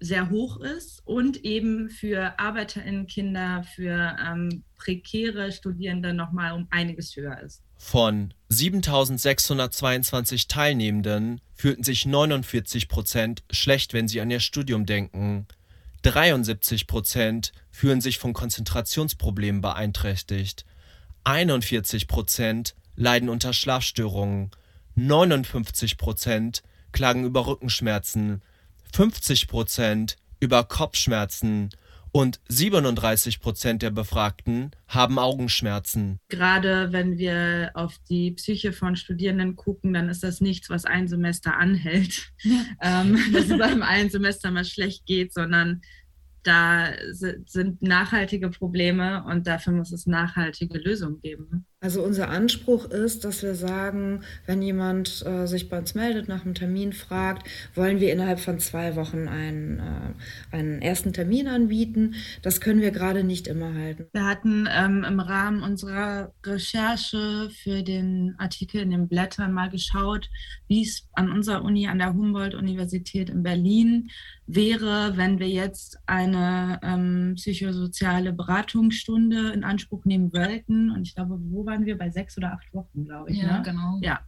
sehr 0.00 0.28
hoch 0.28 0.58
ist 0.58 1.02
und 1.04 1.44
eben 1.44 1.88
für 1.88 2.36
ArbeiterInnen-Kinder, 2.36 3.64
für 3.76 4.16
ähm, 4.26 4.64
prekäre 4.76 5.52
Studierende 5.52 6.14
nochmal 6.14 6.50
um 6.50 6.66
einiges 6.70 7.14
höher 7.14 7.40
ist. 7.42 7.62
Von 7.78 8.34
7622 8.48 10.48
Teilnehmenden 10.48 11.40
fühlten 11.54 11.84
sich 11.84 12.06
49 12.06 12.88
Prozent 12.88 13.44
schlecht, 13.52 13.92
wenn 13.92 14.08
sie 14.08 14.20
an 14.20 14.32
ihr 14.32 14.40
Studium 14.40 14.84
denken. 14.84 15.46
73 16.06 16.86
Prozent 16.86 17.50
fühlen 17.68 18.00
sich 18.00 18.18
von 18.18 18.32
Konzentrationsproblemen 18.32 19.60
beeinträchtigt, 19.60 20.64
41 21.24 22.06
Prozent 22.06 22.76
leiden 22.94 23.28
unter 23.28 23.52
Schlafstörungen, 23.52 24.52
59 24.94 25.98
Prozent 25.98 26.62
klagen 26.92 27.24
über 27.24 27.48
Rückenschmerzen, 27.48 28.40
50 28.92 29.48
Prozent 29.48 30.16
über 30.38 30.62
Kopfschmerzen 30.62 31.70
und 32.16 32.40
37 32.48 33.40
Prozent 33.40 33.82
der 33.82 33.90
Befragten 33.90 34.70
haben 34.88 35.18
Augenschmerzen. 35.18 36.18
Gerade 36.30 36.90
wenn 36.90 37.18
wir 37.18 37.72
auf 37.74 37.98
die 38.08 38.30
Psyche 38.30 38.72
von 38.72 38.96
Studierenden 38.96 39.54
gucken, 39.54 39.92
dann 39.92 40.08
ist 40.08 40.22
das 40.22 40.40
nichts, 40.40 40.70
was 40.70 40.86
ein 40.86 41.08
Semester 41.08 41.58
anhält, 41.58 42.32
ja. 42.42 42.64
ähm, 43.02 43.18
dass 43.34 43.50
es 43.50 43.60
einem 43.60 43.82
ein 43.82 44.08
Semester 44.08 44.50
mal 44.50 44.64
schlecht 44.64 45.04
geht, 45.04 45.34
sondern 45.34 45.82
da 46.42 46.92
sind 47.12 47.82
nachhaltige 47.82 48.48
Probleme 48.48 49.22
und 49.24 49.46
dafür 49.46 49.74
muss 49.74 49.92
es 49.92 50.06
nachhaltige 50.06 50.78
Lösungen 50.78 51.20
geben. 51.20 51.66
Also 51.82 52.02
unser 52.02 52.30
Anspruch 52.30 52.86
ist, 52.86 53.22
dass 53.24 53.42
wir 53.42 53.54
sagen, 53.54 54.22
wenn 54.46 54.62
jemand 54.62 55.22
äh, 55.26 55.46
sich 55.46 55.68
bei 55.68 55.78
uns 55.78 55.94
meldet, 55.94 56.26
nach 56.26 56.42
einem 56.42 56.54
Termin 56.54 56.94
fragt, 56.94 57.46
wollen 57.74 58.00
wir 58.00 58.14
innerhalb 58.14 58.40
von 58.40 58.58
zwei 58.60 58.96
Wochen 58.96 59.28
einen, 59.28 59.80
äh, 59.80 60.56
einen 60.56 60.80
ersten 60.80 61.12
Termin 61.12 61.48
anbieten. 61.48 62.14
Das 62.40 62.62
können 62.62 62.80
wir 62.80 62.92
gerade 62.92 63.24
nicht 63.24 63.46
immer 63.46 63.74
halten. 63.74 64.06
Wir 64.14 64.24
hatten 64.24 64.66
ähm, 64.74 65.04
im 65.06 65.20
Rahmen 65.20 65.62
unserer 65.62 66.32
Recherche 66.46 67.50
für 67.62 67.82
den 67.82 68.36
Artikel 68.38 68.80
in 68.80 68.90
den 68.90 69.06
Blättern 69.06 69.52
mal 69.52 69.68
geschaut, 69.68 70.30
wie 70.68 70.82
es 70.82 71.06
an 71.12 71.30
unserer 71.30 71.62
Uni, 71.62 71.88
an 71.88 71.98
der 71.98 72.14
Humboldt-Universität 72.14 73.28
in 73.28 73.42
Berlin 73.42 74.08
wäre, 74.46 75.16
wenn 75.16 75.38
wir 75.40 75.48
jetzt 75.48 75.98
eine 76.06 76.78
ähm, 76.82 77.34
psychosoziale 77.36 78.32
Beratungsstunde 78.32 79.50
in 79.50 79.64
Anspruch 79.64 80.04
nehmen 80.04 80.32
wollten. 80.32 80.90
Und 80.90 81.02
ich 81.02 81.14
glaube, 81.14 81.38
wo 81.50 81.65
waren 81.66 81.84
wir? 81.84 81.98
Bei 81.98 82.10
sechs 82.10 82.36
oder 82.38 82.52
acht 82.52 82.72
Wochen, 82.72 83.04
glaube 83.04 83.30
ich. 83.30 83.38
Ja, 83.38 83.58
ne? 83.58 83.62
genau. 83.64 83.98
Ja. 84.00 84.20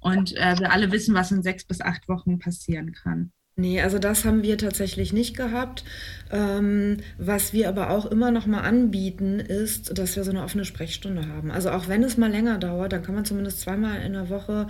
Und 0.00 0.36
äh, 0.36 0.58
wir 0.58 0.72
alle 0.72 0.90
wissen, 0.90 1.14
was 1.14 1.30
in 1.30 1.42
sechs 1.42 1.64
bis 1.64 1.80
acht 1.80 2.08
Wochen 2.08 2.38
passieren 2.38 2.92
kann. 2.92 3.32
Nee, 3.56 3.82
also 3.82 3.98
das 3.98 4.24
haben 4.24 4.42
wir 4.42 4.56
tatsächlich 4.56 5.12
nicht 5.12 5.36
gehabt. 5.36 5.84
Ähm, 6.30 6.98
was 7.18 7.52
wir 7.52 7.68
aber 7.68 7.90
auch 7.90 8.06
immer 8.06 8.30
noch 8.30 8.46
mal 8.46 8.62
anbieten, 8.62 9.38
ist, 9.38 9.98
dass 9.98 10.16
wir 10.16 10.24
so 10.24 10.30
eine 10.30 10.42
offene 10.42 10.64
Sprechstunde 10.64 11.28
haben. 11.28 11.50
Also 11.50 11.70
auch 11.70 11.86
wenn 11.86 12.02
es 12.02 12.16
mal 12.16 12.30
länger 12.30 12.58
dauert, 12.58 12.92
dann 12.92 13.02
kann 13.02 13.14
man 13.14 13.26
zumindest 13.26 13.60
zweimal 13.60 14.00
in 14.00 14.14
der 14.14 14.30
Woche 14.30 14.68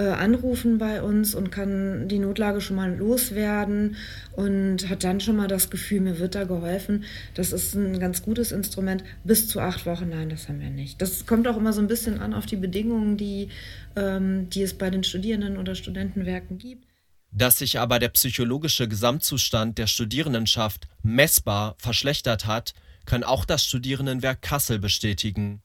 äh, 0.00 0.12
anrufen 0.12 0.78
bei 0.78 1.02
uns 1.02 1.34
und 1.34 1.50
kann 1.52 2.08
die 2.08 2.18
Notlage 2.18 2.62
schon 2.62 2.76
mal 2.76 2.96
loswerden 2.96 3.96
und 4.32 4.88
hat 4.88 5.04
dann 5.04 5.20
schon 5.20 5.36
mal 5.36 5.48
das 5.48 5.68
Gefühl, 5.68 6.00
mir 6.00 6.18
wird 6.18 6.34
da 6.34 6.44
geholfen. 6.44 7.04
Das 7.34 7.52
ist 7.52 7.74
ein 7.74 8.00
ganz 8.00 8.22
gutes 8.22 8.50
Instrument. 8.50 9.04
Bis 9.24 9.46
zu 9.48 9.60
acht 9.60 9.84
Wochen, 9.84 10.08
nein, 10.08 10.30
das 10.30 10.48
haben 10.48 10.60
wir 10.60 10.70
nicht. 10.70 11.02
Das 11.02 11.26
kommt 11.26 11.46
auch 11.46 11.56
immer 11.58 11.74
so 11.74 11.82
ein 11.82 11.86
bisschen 11.86 12.18
an 12.18 12.32
auf 12.32 12.46
die 12.46 12.56
Bedingungen, 12.56 13.18
die, 13.18 13.48
ähm, 13.94 14.48
die 14.48 14.62
es 14.62 14.72
bei 14.72 14.88
den 14.88 15.04
Studierenden 15.04 15.58
oder 15.58 15.74
Studentenwerken 15.74 16.56
gibt. 16.56 16.86
Dass 17.30 17.58
sich 17.58 17.78
aber 17.78 17.98
der 17.98 18.08
psychologische 18.08 18.88
Gesamtzustand 18.88 19.76
der 19.76 19.86
Studierendenschaft 19.86 20.88
messbar 21.02 21.76
verschlechtert 21.78 22.46
hat, 22.46 22.72
kann 23.04 23.22
auch 23.22 23.44
das 23.44 23.66
Studierendenwerk 23.66 24.40
Kassel 24.40 24.78
bestätigen. 24.78 25.62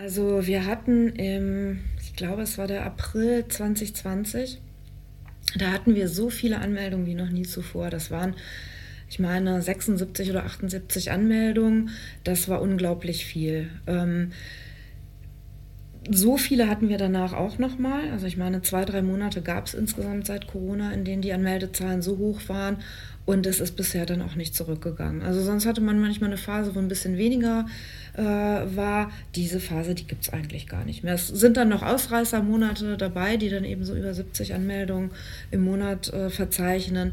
Also 0.00 0.46
wir 0.46 0.64
hatten 0.64 1.08
im, 1.16 1.80
ich 2.00 2.14
glaube 2.14 2.42
es 2.42 2.56
war 2.56 2.68
der 2.68 2.86
April 2.86 3.44
2020, 3.48 4.60
da 5.56 5.72
hatten 5.72 5.96
wir 5.96 6.08
so 6.08 6.30
viele 6.30 6.60
Anmeldungen 6.60 7.04
wie 7.06 7.16
noch 7.16 7.30
nie 7.30 7.42
zuvor. 7.42 7.90
Das 7.90 8.12
waren, 8.12 8.36
ich 9.10 9.18
meine, 9.18 9.60
76 9.60 10.30
oder 10.30 10.44
78 10.44 11.10
Anmeldungen. 11.10 11.90
Das 12.22 12.48
war 12.48 12.62
unglaublich 12.62 13.24
viel. 13.24 13.70
Ähm, 13.88 14.30
so 16.08 16.36
viele 16.36 16.68
hatten 16.68 16.88
wir 16.88 16.98
danach 16.98 17.32
auch 17.32 17.58
nochmal. 17.58 18.08
Also 18.12 18.26
ich 18.26 18.36
meine, 18.36 18.62
zwei, 18.62 18.84
drei 18.84 19.02
Monate 19.02 19.42
gab 19.42 19.66
es 19.66 19.74
insgesamt 19.74 20.28
seit 20.28 20.46
Corona, 20.46 20.92
in 20.92 21.04
denen 21.04 21.22
die 21.22 21.32
Anmeldezahlen 21.32 22.02
so 22.02 22.18
hoch 22.18 22.42
waren. 22.46 22.76
Und 23.28 23.44
es 23.44 23.60
ist 23.60 23.76
bisher 23.76 24.06
dann 24.06 24.22
auch 24.22 24.36
nicht 24.36 24.54
zurückgegangen. 24.54 25.20
Also 25.20 25.42
sonst 25.42 25.66
hatte 25.66 25.82
man 25.82 26.00
manchmal 26.00 26.30
eine 26.30 26.38
Phase, 26.38 26.74
wo 26.74 26.78
ein 26.78 26.88
bisschen 26.88 27.18
weniger 27.18 27.66
äh, 28.14 28.22
war. 28.22 29.12
Diese 29.34 29.60
Phase, 29.60 29.94
die 29.94 30.06
gibt 30.06 30.22
es 30.22 30.32
eigentlich 30.32 30.66
gar 30.66 30.86
nicht 30.86 31.04
mehr. 31.04 31.12
Es 31.12 31.28
sind 31.28 31.58
dann 31.58 31.68
noch 31.68 31.82
Ausreißermonate 31.82 32.96
dabei, 32.96 33.36
die 33.36 33.50
dann 33.50 33.64
eben 33.64 33.84
so 33.84 33.94
über 33.94 34.14
70 34.14 34.54
Anmeldungen 34.54 35.10
im 35.50 35.62
Monat 35.62 36.10
äh, 36.10 36.30
verzeichnen. 36.30 37.12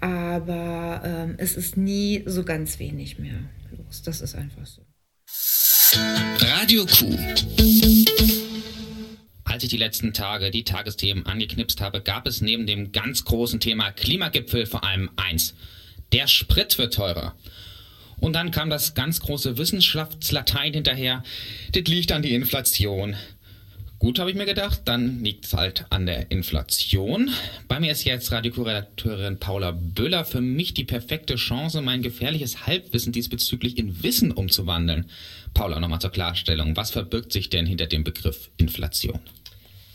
Aber 0.00 1.02
ähm, 1.04 1.34
es 1.36 1.58
ist 1.58 1.76
nie 1.76 2.22
so 2.24 2.44
ganz 2.44 2.78
wenig 2.78 3.18
mehr 3.18 3.40
los. 3.76 4.00
Das 4.00 4.22
ist 4.22 4.34
einfach 4.34 4.64
so. 4.64 4.80
Radio 6.40 6.86
Q. 6.86 7.14
Als 9.62 9.66
ich 9.66 9.78
die 9.78 9.84
letzten 9.84 10.12
Tage 10.12 10.50
die 10.50 10.64
Tagesthemen 10.64 11.24
angeknipst 11.24 11.80
habe, 11.80 12.00
gab 12.00 12.26
es 12.26 12.40
neben 12.40 12.66
dem 12.66 12.90
ganz 12.90 13.24
großen 13.24 13.60
Thema 13.60 13.92
Klimagipfel 13.92 14.66
vor 14.66 14.82
allem 14.82 15.08
eins. 15.14 15.54
Der 16.10 16.26
Sprit 16.26 16.78
wird 16.78 16.94
teurer. 16.94 17.36
Und 18.18 18.32
dann 18.32 18.50
kam 18.50 18.70
das 18.70 18.94
ganz 18.94 19.20
große 19.20 19.58
Wissenschaftslatein 19.58 20.74
hinterher. 20.74 21.22
Das 21.70 21.84
liegt 21.84 22.10
an 22.10 22.22
die 22.22 22.34
Inflation. 22.34 23.14
Gut, 24.00 24.18
habe 24.18 24.30
ich 24.30 24.36
mir 24.36 24.46
gedacht, 24.46 24.80
dann 24.86 25.22
liegt 25.22 25.44
es 25.44 25.52
halt 25.52 25.86
an 25.90 26.06
der 26.06 26.32
Inflation. 26.32 27.30
Bei 27.68 27.78
mir 27.78 27.92
ist 27.92 28.02
jetzt 28.02 28.32
Radioredakteurin 28.32 29.38
Paula 29.38 29.70
Böller. 29.70 30.24
Für 30.24 30.40
mich 30.40 30.74
die 30.74 30.82
perfekte 30.82 31.36
Chance, 31.36 31.82
mein 31.82 32.02
gefährliches 32.02 32.66
Halbwissen 32.66 33.12
diesbezüglich 33.12 33.78
in 33.78 34.02
Wissen 34.02 34.32
umzuwandeln. 34.32 35.08
Paula, 35.54 35.78
nochmal 35.78 36.00
zur 36.00 36.10
Klarstellung. 36.10 36.76
Was 36.76 36.90
verbirgt 36.90 37.32
sich 37.32 37.48
denn 37.48 37.64
hinter 37.64 37.86
dem 37.86 38.02
Begriff 38.02 38.50
Inflation? 38.56 39.20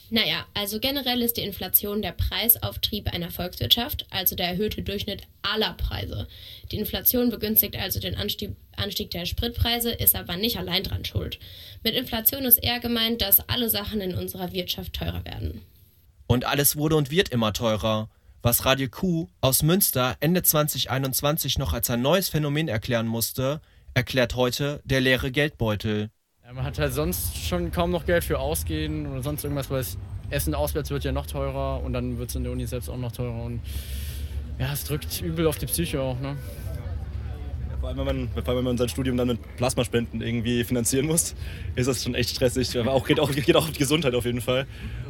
Naja, 0.10 0.46
also 0.54 0.80
generell 0.80 1.22
ist 1.22 1.36
die 1.36 1.42
Inflation 1.42 2.02
der 2.02 2.14
Preisauftrieb 2.14 3.14
einer 3.14 3.30
Volkswirtschaft, 3.30 4.06
also 4.10 4.36
der 4.36 4.48
erhöhte 4.48 4.82
Durchschnitt 4.82 5.24
aller 5.42 5.74
Preise. 5.74 6.28
Die 6.72 6.78
Inflation 6.78 7.30
begünstigt 7.30 7.76
also 7.76 8.00
den 8.00 8.16
Anstieg, 8.16 8.56
Anstieg 8.78 9.12
der 9.12 9.26
Spritpreise, 9.26 9.92
ist 9.92 10.16
aber 10.16 10.38
nicht 10.38 10.58
allein 10.58 10.84
dran 10.84 11.04
schuld. 11.04 11.40
Mit 11.84 11.96
Inflation 11.96 12.46
ist 12.46 12.58
eher 12.58 12.80
gemeint, 12.80 13.22
dass 13.22 13.48
alle 13.50 13.70
Sachen 13.70 14.00
in 14.00 14.16
unserer 14.16 14.54
Wirtschaft 14.54 14.94
teurer 14.94 15.26
werden. 15.26 15.62
Und 16.26 16.46
alles 16.46 16.78
wurde 16.78 16.96
und 16.96 17.12
wird 17.12 17.30
immer 17.30 17.52
teurer, 17.54 18.10
Was 18.42 18.66
Radio 18.66 18.88
Q 18.88 19.28
aus 19.42 19.62
Münster 19.62 20.16
Ende 20.22 20.44
2021 20.44 21.58
noch 21.58 21.74
als 21.74 21.90
ein 21.90 22.02
neues 22.02 22.30
Phänomen 22.30 22.70
erklären 22.70 23.08
musste, 23.08 23.62
erklärt 23.94 24.36
heute 24.36 24.80
der 24.86 25.02
leere 25.02 25.32
Geldbeutel. 25.32 26.12
Ja, 26.48 26.54
man 26.54 26.64
hat 26.64 26.80
halt 26.80 26.94
sonst 26.94 27.36
schon 27.36 27.72
kaum 27.72 27.92
noch 27.92 28.06
Geld 28.06 28.24
für 28.24 28.40
Ausgehen 28.40 29.06
oder 29.06 29.22
sonst 29.22 29.44
irgendwas, 29.44 29.70
weil 29.70 29.80
das 29.80 29.98
Essen 30.30 30.56
auswärts 30.56 30.90
wird 30.92 31.04
ja 31.04 31.12
noch 31.12 31.26
teurer 31.26 31.84
und 31.84 31.92
dann 31.92 32.20
wird 32.20 32.30
es 32.30 32.38
in 32.38 32.44
der 32.44 32.54
Uni 32.54 32.66
selbst 32.66 32.90
auch 32.90 32.96
noch 32.96 33.12
teurer. 33.12 33.44
Und 33.44 33.60
ja, 34.58 34.72
es 34.72 34.86
drückt 34.86 35.22
übel 35.22 35.46
auf 35.46 35.58
die 35.58 35.66
Psyche 35.66 36.00
auch. 36.02 36.18
Ne? 36.22 36.38
Ja, 37.70 37.78
vor, 37.82 37.90
allem, 37.90 37.98
wenn 37.98 38.06
man, 38.06 38.30
vor 38.30 38.48
allem, 38.48 38.58
wenn 38.60 38.64
man 38.64 38.78
sein 38.78 38.88
Studium 38.88 39.18
dann 39.18 39.28
mit 39.28 39.58
Plasmaspenden 39.58 40.22
irgendwie 40.22 40.64
finanzieren 40.64 41.08
muss, 41.08 41.36
ist 41.76 41.88
das 41.88 42.02
schon 42.02 42.16
echt 42.16 42.30
stressig. 42.30 42.80
Aber 42.80 42.94
auch 42.94 43.06
geht, 43.06 43.20
auch, 43.20 43.30
geht 43.30 43.58
auch 43.58 43.66
auf 43.66 43.72
die 43.72 43.80
Gesundheit 43.80 44.16
auf 44.16 44.24
jeden 44.24 44.40
Fall. 44.40 44.68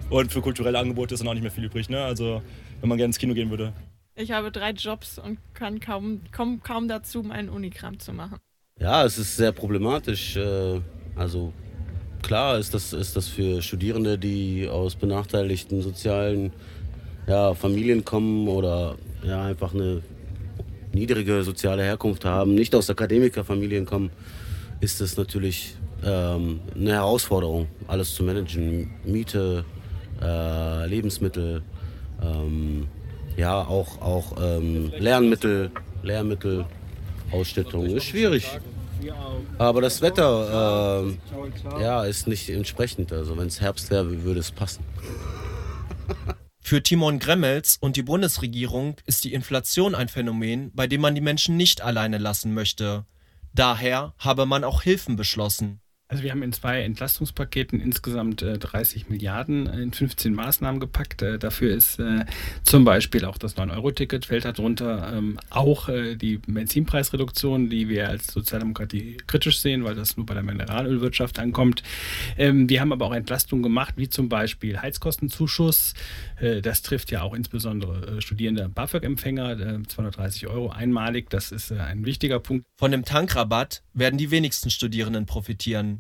Und 0.09 0.31
für 0.31 0.41
kulturelle 0.41 0.79
Angebote 0.79 1.13
ist 1.13 1.19
dann 1.19 1.27
auch 1.27 1.35
nicht 1.35 1.43
mehr 1.43 1.51
viel 1.51 1.65
übrig. 1.65 1.87
Ne? 1.87 2.03
Also, 2.03 2.41
wenn 2.81 2.89
man 2.89 2.97
gerne 2.97 3.09
ins 3.09 3.19
Kino 3.19 3.35
gehen 3.35 3.51
würde. 3.51 3.73
Ich 4.15 4.31
habe 4.31 4.51
drei 4.51 4.71
Jobs 4.71 5.19
und 5.19 5.37
kann 5.53 5.79
kaum, 5.81 6.21
komme 6.35 6.57
kaum 6.63 6.87
dazu, 6.87 7.21
meinen 7.21 7.49
Unikram 7.49 7.99
zu 7.99 8.11
machen. 8.11 8.39
Ja, 8.79 9.05
es 9.05 9.19
ist 9.19 9.37
sehr 9.37 9.51
problematisch. 9.51 10.35
Äh, 10.35 10.81
also 11.17 11.53
klar 12.21 12.57
ist 12.57 12.73
das, 12.73 12.93
ist 12.93 13.15
das 13.15 13.27
für 13.27 13.61
Studierende, 13.61 14.17
die 14.17 14.67
aus 14.67 14.95
benachteiligten 14.95 15.81
sozialen 15.81 16.51
ja, 17.27 17.53
Familien 17.53 18.05
kommen 18.05 18.47
oder 18.47 18.95
ja, 19.23 19.43
einfach 19.43 19.73
eine 19.73 20.01
niedrige 20.93 21.43
soziale 21.43 21.83
Herkunft 21.83 22.25
haben, 22.25 22.55
nicht 22.55 22.73
aus 22.73 22.89
Akademikerfamilien 22.89 23.85
kommen, 23.85 24.11
ist 24.79 25.01
es 25.01 25.17
natürlich 25.17 25.75
ähm, 26.05 26.61
eine 26.75 26.93
Herausforderung, 26.93 27.67
alles 27.87 28.13
zu 28.13 28.23
managen. 28.23 28.91
Miete, 29.03 29.65
äh, 30.21 30.87
Lebensmittel, 30.87 31.61
ähm, 32.21 32.87
ja, 33.35 33.61
auch, 33.61 34.01
auch 34.01 34.35
ähm, 34.41 34.91
Lernmittel, 34.97 35.71
Lehrmittel, 36.03 36.65
Ausstattung. 37.31 37.85
Ist 37.87 38.05
schwierig. 38.05 38.59
Aber 39.57 39.81
das 39.81 40.01
Wetter 40.01 41.07
äh, 41.07 41.81
ja, 41.81 42.03
ist 42.03 42.27
nicht 42.27 42.49
entsprechend. 42.49 43.11
Also 43.11 43.37
wenn 43.37 43.47
es 43.47 43.61
Herbst 43.61 43.89
wäre, 43.89 44.23
würde 44.23 44.39
es 44.39 44.51
passen. 44.51 44.83
Für 46.59 46.83
Timon 46.83 47.19
Gremmels 47.19 47.77
und 47.79 47.95
die 47.95 48.03
Bundesregierung 48.03 48.97
ist 49.05 49.23
die 49.23 49.33
Inflation 49.33 49.95
ein 49.95 50.09
Phänomen, 50.09 50.71
bei 50.73 50.85
dem 50.85 50.99
man 50.99 51.15
die 51.15 51.21
Menschen 51.21 51.55
nicht 51.55 51.81
alleine 51.81 52.17
lassen 52.17 52.53
möchte. 52.53 53.05
Daher 53.53 54.13
habe 54.19 54.45
man 54.45 54.65
auch 54.65 54.81
Hilfen 54.81 55.15
beschlossen. 55.15 55.79
Also 56.09 56.23
wir 56.23 56.31
haben 56.31 56.41
in 56.41 56.53
zwei 56.53 56.83
Entlastungspaketen 56.83 57.81
insgesamt 57.81 58.41
äh, 58.41 58.57
30 58.57 59.09
Milliarden 59.09 59.67
in 59.67 59.91
15 59.91 60.33
Maßnahmen 60.33 60.79
gepackt. 60.79 61.21
Äh, 61.21 61.37
dafür 61.37 61.75
ist 61.75 61.99
äh, 61.99 62.23
zum 62.63 62.85
Beispiel 62.85 63.25
auch 63.25 63.37
das 63.37 63.57
9-Euro-Ticket 63.57 64.25
fällt 64.25 64.45
darunter, 64.45 65.11
ähm, 65.13 65.37
auch 65.49 65.89
äh, 65.89 66.15
die 66.15 66.37
Benzinpreisreduktion, 66.37 67.69
die 67.69 67.89
wir 67.89 68.07
als 68.07 68.27
Sozialdemokratie 68.27 69.17
kritisch 69.27 69.59
sehen, 69.59 69.83
weil 69.83 69.95
das 69.95 70.15
nur 70.15 70.25
bei 70.25 70.33
der 70.33 70.43
Mineralölwirtschaft 70.43 71.39
ankommt. 71.39 71.83
Ähm, 72.37 72.69
wir 72.69 72.79
haben 72.79 72.93
aber 72.93 73.07
auch 73.07 73.13
Entlastungen 73.13 73.61
gemacht, 73.61 73.95
wie 73.97 74.07
zum 74.07 74.29
Beispiel 74.29 74.81
Heizkostenzuschuss. 74.81 75.93
Äh, 76.39 76.61
das 76.61 76.83
trifft 76.83 77.11
ja 77.11 77.21
auch 77.21 77.33
insbesondere 77.33 78.19
äh, 78.19 78.21
Studierende 78.21 78.69
BAföG-Empfänger, 78.69 79.83
230 79.85 80.47
Euro 80.47 80.69
einmalig. 80.69 81.29
Das 81.29 81.51
ist 81.51 81.73
ein 81.73 82.05
wichtiger 82.05 82.39
Punkt. 82.39 82.63
Von 82.79 82.91
dem 82.91 83.03
Tankrabatt 83.03 83.83
werden 83.93 84.17
die 84.17 84.31
wenigsten 84.31 84.69
Studierenden 84.69 85.25
profitieren. 85.25 85.96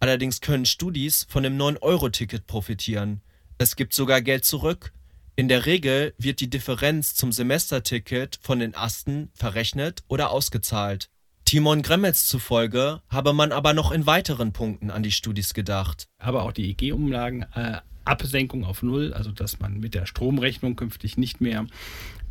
Allerdings 0.00 0.40
können 0.40 0.64
Studis 0.64 1.26
von 1.28 1.42
dem 1.42 1.58
9-Euro-Ticket 1.58 2.46
profitieren. 2.46 3.20
Es 3.58 3.76
gibt 3.76 3.92
sogar 3.92 4.22
Geld 4.22 4.46
zurück. 4.46 4.94
In 5.36 5.48
der 5.48 5.66
Regel 5.66 6.14
wird 6.16 6.40
die 6.40 6.48
Differenz 6.48 7.14
zum 7.14 7.32
Semesterticket 7.32 8.38
von 8.40 8.60
den 8.60 8.74
Asten 8.74 9.30
verrechnet 9.34 10.02
oder 10.08 10.30
ausgezahlt. 10.30 11.09
Timon 11.50 11.82
Gremmels 11.82 12.28
zufolge 12.28 13.00
habe 13.08 13.32
man 13.32 13.50
aber 13.50 13.74
noch 13.74 13.90
in 13.90 14.06
weiteren 14.06 14.52
Punkten 14.52 14.88
an 14.88 15.02
die 15.02 15.10
Studis 15.10 15.52
gedacht. 15.52 16.06
Aber 16.20 16.44
auch 16.44 16.52
die 16.52 16.70
EG-Umlagen 16.70 17.44
äh, 17.56 17.78
Absenkung 18.04 18.64
auf 18.64 18.84
Null, 18.84 19.12
also 19.12 19.32
dass 19.32 19.58
man 19.58 19.80
mit 19.80 19.94
der 19.94 20.06
Stromrechnung 20.06 20.76
künftig 20.76 21.18
nicht 21.18 21.40
mehr 21.40 21.66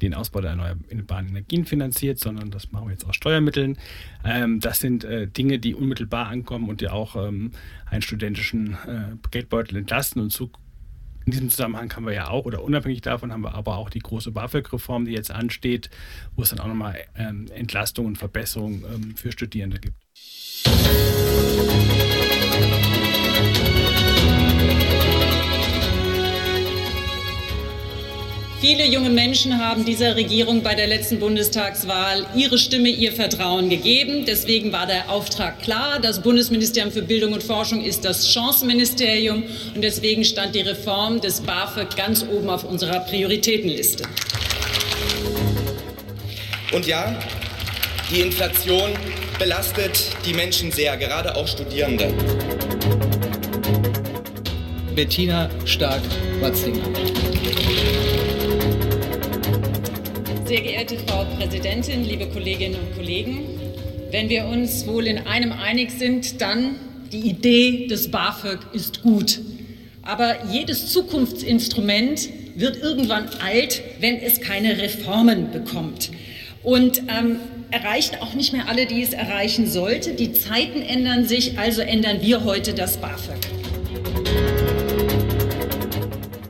den 0.01 0.13
Ausbau 0.13 0.39
der 0.39 0.51
erneuerbaren 0.51 1.27
Energien 1.27 1.65
finanziert, 1.65 2.17
sondern 2.17 2.49
das 2.49 2.71
machen 2.71 2.87
wir 2.87 2.91
jetzt 2.93 3.05
aus 3.05 3.17
Steuermitteln. 3.17 3.77
Ähm, 4.23 4.61
das 4.61 4.79
sind 4.79 5.03
äh, 5.03 5.27
Dinge, 5.27 5.59
die 5.59 5.75
unmittelbar 5.75 6.27
ankommen 6.27 6.69
und 6.69 6.79
die 6.79 6.87
auch 6.87 7.17
ähm, 7.17 7.51
einen 7.87 8.01
studentischen 8.01 8.77
äh, 8.87 9.17
Geldbeutel 9.31 9.79
entlasten 9.79 10.21
und 10.21 10.29
zu 10.29 10.49
in 11.25 11.31
diesem 11.31 11.49
Zusammenhang 11.49 11.93
haben 11.95 12.05
wir 12.05 12.13
ja 12.13 12.29
auch, 12.29 12.45
oder 12.45 12.63
unabhängig 12.63 13.01
davon 13.01 13.31
haben 13.31 13.41
wir 13.41 13.53
aber 13.53 13.77
auch 13.77 13.89
die 13.89 13.99
große 13.99 14.31
BAföG-Reform, 14.31 15.05
die 15.05 15.11
jetzt 15.11 15.31
ansteht, 15.31 15.89
wo 16.35 16.41
es 16.41 16.49
dann 16.49 16.59
auch 16.59 16.67
nochmal 16.67 16.97
ähm, 17.15 17.47
Entlastung 17.53 18.05
und 18.05 18.17
Verbesserung 18.17 18.83
ähm, 18.93 19.15
für 19.15 19.31
Studierende 19.31 19.79
gibt. 19.79 19.95
Viele 28.61 28.85
junge 28.85 29.09
Menschen 29.09 29.57
haben 29.57 29.85
dieser 29.85 30.17
Regierung 30.17 30.61
bei 30.61 30.75
der 30.75 30.87
letzten 30.87 31.17
Bundestagswahl 31.17 32.25
ihre 32.35 32.57
Stimme, 32.57 32.89
ihr 32.89 33.13
Vertrauen 33.13 33.69
gegeben. 33.69 34.25
Deswegen 34.25 34.73
war 34.73 34.85
der 34.85 35.09
Auftrag 35.09 35.61
klar. 35.61 35.99
Das 36.01 36.21
Bundesministerium 36.21 36.91
für 36.91 37.01
Bildung 37.01 37.31
und 37.31 37.41
Forschung 37.41 37.81
ist 37.81 38.03
das 38.03 38.29
Chancenministerium 38.29 39.43
und 39.73 39.81
deswegen 39.81 40.25
stand 40.25 40.55
die 40.55 40.59
Reform 40.59 41.21
des 41.21 41.39
BAföG 41.39 41.95
ganz 41.95 42.25
oben 42.29 42.49
auf 42.49 42.65
unserer 42.65 42.99
Prioritätenliste. 42.99 44.03
Und 46.73 46.85
ja, 46.85 47.17
die 48.11 48.19
Inflation 48.19 48.91
belastet 49.39 50.03
die 50.25 50.33
Menschen 50.33 50.69
sehr, 50.73 50.97
gerade 50.97 51.33
auch 51.33 51.47
Studierende. 51.47 52.13
Bettina 54.95 55.49
Stark-Watzinger. 55.63 56.83
Sehr 60.49 60.61
geehrte 60.61 60.97
Frau 61.05 61.25
Präsidentin, 61.37 62.03
liebe 62.03 62.25
Kolleginnen 62.25 62.73
und 62.73 62.95
Kollegen, 62.95 63.41
wenn 64.09 64.29
wir 64.29 64.47
uns 64.47 64.87
wohl 64.87 65.05
in 65.05 65.19
einem 65.19 65.51
einig 65.51 65.91
sind, 65.91 66.41
dann 66.41 66.73
die 67.11 67.19
Idee 67.19 67.85
des 67.85 68.09
BAföG 68.09 68.57
ist 68.73 69.03
gut. 69.03 69.41
Aber 70.01 70.47
jedes 70.51 70.91
Zukunftsinstrument 70.91 72.29
wird 72.55 72.77
irgendwann 72.77 73.29
alt, 73.45 73.83
wenn 73.99 74.15
es 74.15 74.41
keine 74.41 74.79
Reformen 74.79 75.51
bekommt. 75.51 76.09
Und 76.63 77.03
ähm, 77.15 77.35
erreicht 77.69 78.19
auch 78.23 78.33
nicht 78.33 78.51
mehr 78.51 78.67
alle, 78.69 78.87
die 78.87 79.03
es 79.03 79.13
erreichen 79.13 79.69
sollte. 79.69 80.15
Die 80.15 80.33
Zeiten 80.33 80.81
ändern 80.81 81.27
sich, 81.27 81.59
also 81.59 81.81
ändern 81.81 82.23
wir 82.23 82.43
heute 82.43 82.73
das 82.73 82.97
BAföG. 82.97 83.58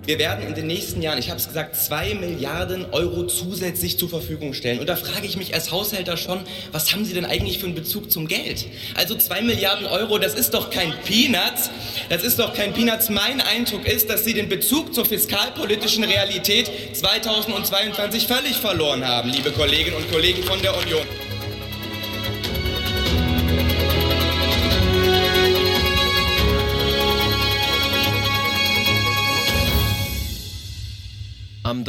Wir 0.09 0.17
werden 0.17 0.47
in 0.47 0.55
den 0.55 0.65
nächsten 0.65 1.03
Jahren, 1.03 1.19
ich 1.19 1.29
habe 1.29 1.39
es 1.39 1.45
gesagt, 1.45 1.75
zwei 1.75 2.15
Milliarden 2.15 2.87
Euro 2.93 3.27
zusätzlich 3.27 3.99
zur 3.99 4.09
Verfügung 4.09 4.55
stellen. 4.55 4.79
Und 4.79 4.89
da 4.89 4.95
frage 4.95 5.27
ich 5.27 5.37
mich 5.37 5.53
als 5.53 5.71
Haushälter 5.71 6.17
schon, 6.17 6.39
was 6.71 6.91
haben 6.91 7.05
Sie 7.05 7.13
denn 7.13 7.25
eigentlich 7.25 7.59
für 7.59 7.67
einen 7.67 7.75
Bezug 7.75 8.11
zum 8.11 8.27
Geld? 8.27 8.65
Also 8.95 9.13
zwei 9.13 9.43
Milliarden 9.43 9.85
Euro, 9.85 10.17
das 10.17 10.33
ist 10.33 10.55
doch 10.55 10.71
kein 10.71 10.95
Peanuts. 11.05 11.69
Das 12.09 12.23
ist 12.23 12.39
doch 12.39 12.55
kein 12.55 12.73
Peanuts. 12.73 13.11
Mein 13.11 13.39
Eindruck 13.39 13.85
ist, 13.85 14.09
dass 14.09 14.25
Sie 14.25 14.33
den 14.33 14.49
Bezug 14.49 14.95
zur 14.95 15.05
fiskalpolitischen 15.05 16.03
Realität 16.03 16.71
2022 16.93 18.25
völlig 18.25 18.55
verloren 18.55 19.07
haben, 19.07 19.29
liebe 19.29 19.51
Kolleginnen 19.51 19.97
und 19.97 20.11
Kollegen 20.11 20.41
von 20.41 20.59
der 20.63 20.75
Union. 20.75 21.05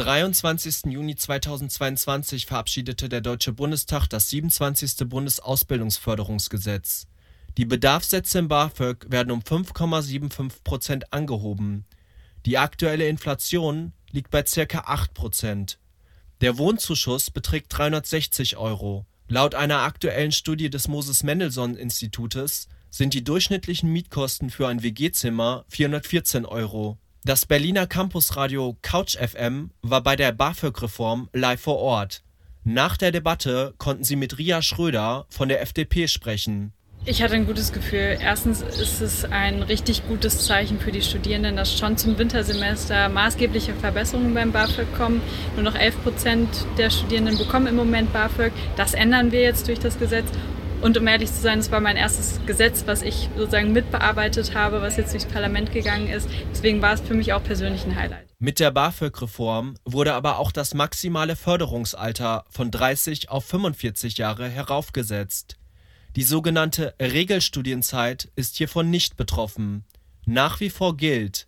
23. 0.01 0.91
Juni 0.91 1.15
2022 1.15 2.47
verabschiedete 2.47 3.07
der 3.07 3.21
Deutsche 3.21 3.53
Bundestag 3.53 4.07
das 4.07 4.31
27. 4.31 5.07
Bundesausbildungsförderungsgesetz. 5.07 7.05
Die 7.55 7.65
Bedarfssätze 7.65 8.39
im 8.39 8.47
BAföG 8.47 9.11
werden 9.11 9.29
um 9.29 9.41
5,75 9.41 10.63
Prozent 10.63 11.13
angehoben. 11.13 11.85
Die 12.47 12.57
aktuelle 12.57 13.07
Inflation 13.07 13.93
liegt 14.09 14.31
bei 14.31 14.41
ca. 14.41 14.79
8 14.79 15.13
Prozent. 15.13 15.77
Der 16.41 16.57
Wohnzuschuss 16.57 17.29
beträgt 17.29 17.67
360 17.77 18.57
Euro. 18.57 19.05
Laut 19.27 19.53
einer 19.53 19.81
aktuellen 19.81 20.31
Studie 20.31 20.71
des 20.71 20.87
Moses-Mendelssohn-Institutes 20.87 22.69
sind 22.89 23.13
die 23.13 23.23
durchschnittlichen 23.23 23.91
Mietkosten 23.91 24.49
für 24.49 24.67
ein 24.67 24.81
WG-Zimmer 24.81 25.63
414 25.69 26.45
Euro 26.45 26.97
das 27.23 27.45
Berliner 27.45 27.85
Campusradio 27.85 28.77
Couch 28.81 29.15
FM 29.15 29.69
war 29.83 30.01
bei 30.01 30.15
der 30.15 30.31
BAföG-Reform 30.31 31.29
live 31.33 31.61
vor 31.61 31.77
Ort. 31.77 32.23
Nach 32.63 32.97
der 32.97 33.11
Debatte 33.11 33.73
konnten 33.77 34.03
sie 34.03 34.15
mit 34.15 34.39
Ria 34.39 34.61
Schröder 34.61 35.25
von 35.29 35.47
der 35.47 35.61
FDP 35.61 36.07
sprechen. 36.07 36.73
Ich 37.05 37.21
hatte 37.23 37.33
ein 37.33 37.47
gutes 37.47 37.73
Gefühl. 37.73 38.17
Erstens 38.19 38.61
ist 38.61 39.01
es 39.01 39.25
ein 39.25 39.63
richtig 39.63 40.07
gutes 40.07 40.45
Zeichen 40.45 40.79
für 40.79 40.91
die 40.91 41.01
Studierenden, 41.01 41.55
dass 41.55 41.77
schon 41.77 41.97
zum 41.97 42.17
Wintersemester 42.17 43.09
maßgebliche 43.09 43.73
Verbesserungen 43.73 44.33
beim 44.35 44.51
BAföG 44.51 44.91
kommen. 44.95 45.21
Nur 45.55 45.63
noch 45.63 45.75
11 45.75 46.03
Prozent 46.03 46.49
der 46.77 46.91
Studierenden 46.91 47.37
bekommen 47.39 47.67
im 47.67 47.75
Moment 47.75 48.13
BAföG. 48.13 48.51
Das 48.77 48.93
ändern 48.93 49.31
wir 49.31 49.41
jetzt 49.41 49.67
durch 49.67 49.79
das 49.79 49.97
Gesetz. 49.97 50.27
Und 50.81 50.97
um 50.97 51.05
ehrlich 51.07 51.31
zu 51.31 51.39
sein, 51.41 51.59
es 51.59 51.69
war 51.69 51.79
mein 51.79 51.95
erstes 51.95 52.39
Gesetz, 52.47 52.83
was 52.87 53.03
ich 53.03 53.29
sozusagen 53.37 53.71
mitbearbeitet 53.71 54.55
habe, 54.55 54.81
was 54.81 54.97
jetzt 54.97 55.13
durchs 55.13 55.27
Parlament 55.27 55.71
gegangen 55.71 56.07
ist. 56.07 56.27
Deswegen 56.49 56.81
war 56.81 56.93
es 56.93 57.01
für 57.01 57.13
mich 57.13 57.33
auch 57.33 57.43
persönlich 57.43 57.85
ein 57.85 57.95
Highlight. 57.95 58.25
Mit 58.39 58.59
der 58.59 58.71
BAföG-Reform 58.71 59.75
wurde 59.85 60.15
aber 60.15 60.39
auch 60.39 60.51
das 60.51 60.73
maximale 60.73 61.35
Förderungsalter 61.35 62.45
von 62.49 62.71
30 62.71 63.29
auf 63.29 63.45
45 63.45 64.17
Jahre 64.17 64.49
heraufgesetzt. 64.49 65.59
Die 66.15 66.23
sogenannte 66.23 66.95
Regelstudienzeit 66.99 68.31
ist 68.35 68.57
hiervon 68.57 68.89
nicht 68.89 69.17
betroffen. 69.17 69.85
Nach 70.25 70.59
wie 70.59 70.71
vor 70.71 70.97
gilt, 70.97 71.47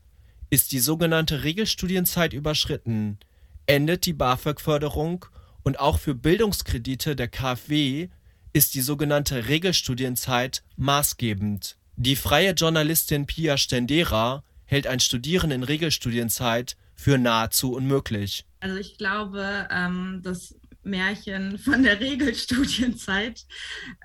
ist 0.51 0.71
die 0.71 0.79
sogenannte 0.79 1.43
Regelstudienzeit 1.43 2.33
überschritten, 2.33 3.17
endet 3.65 4.05
die 4.05 4.13
BAföG-Förderung 4.13 5.25
und 5.63 5.79
auch 5.79 5.97
für 5.97 6.13
Bildungskredite 6.13 7.15
der 7.15 7.29
KfW 7.29 8.09
ist 8.53 8.75
die 8.75 8.81
sogenannte 8.81 9.47
Regelstudienzeit 9.47 10.63
maßgebend. 10.77 11.77
Die 11.95 12.15
freie 12.15 12.51
Journalistin 12.51 13.25
Pia 13.25 13.57
Stendera 13.57 14.43
hält 14.65 14.87
ein 14.87 14.99
Studieren 14.99 15.51
in 15.51 15.63
Regelstudienzeit 15.63 16.77
für 16.95 17.17
nahezu 17.17 17.73
unmöglich. 17.73 18.45
Also 18.59 18.77
ich 18.77 18.97
glaube, 18.97 19.67
ähm, 19.71 20.21
das 20.23 20.55
Märchen 20.83 21.57
von 21.57 21.83
der 21.83 21.99
Regelstudienzeit. 21.99 23.45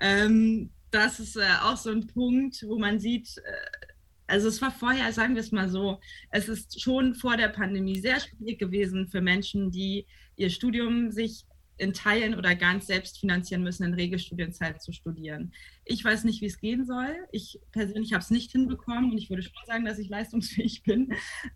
Ähm, 0.01 0.71
das 0.91 1.19
ist 1.19 1.35
äh, 1.35 1.45
auch 1.63 1.77
so 1.77 1.91
ein 1.91 2.07
Punkt, 2.07 2.63
wo 2.67 2.79
man 2.79 2.99
sieht, 2.99 3.37
äh, 3.37 3.85
also 4.27 4.47
es 4.47 4.61
war 4.61 4.71
vorher, 4.71 5.11
sagen 5.11 5.35
wir 5.35 5.41
es 5.41 5.51
mal 5.51 5.69
so, 5.69 5.99
es 6.31 6.49
ist 6.49 6.81
schon 6.81 7.15
vor 7.15 7.37
der 7.37 7.49
Pandemie 7.49 7.99
sehr 7.99 8.19
schwierig 8.19 8.59
gewesen 8.59 9.07
für 9.07 9.21
Menschen, 9.21 9.71
die 9.71 10.05
ihr 10.35 10.49
Studium 10.49 11.11
sich 11.11 11.45
in 11.79 11.93
Teilen 11.93 12.35
oder 12.35 12.55
ganz 12.55 12.87
selbst 12.87 13.19
finanzieren 13.19 13.63
müssen, 13.63 13.83
in 13.83 13.93
Regelstudienzeit 13.93 14.81
zu 14.81 14.91
studieren. 14.91 15.53
Ich 15.85 16.03
weiß 16.03 16.23
nicht, 16.23 16.41
wie 16.41 16.45
es 16.45 16.59
gehen 16.59 16.85
soll. 16.85 17.15
Ich 17.31 17.59
persönlich 17.71 18.13
habe 18.13 18.21
es 18.21 18.29
nicht 18.29 18.51
hinbekommen 18.51 19.11
und 19.11 19.17
ich 19.17 19.29
würde 19.29 19.43
schon 19.43 19.53
sagen, 19.65 19.85
dass 19.85 19.99
ich 19.99 20.09
leistungsfähig 20.09 20.83
bin. 20.83 21.13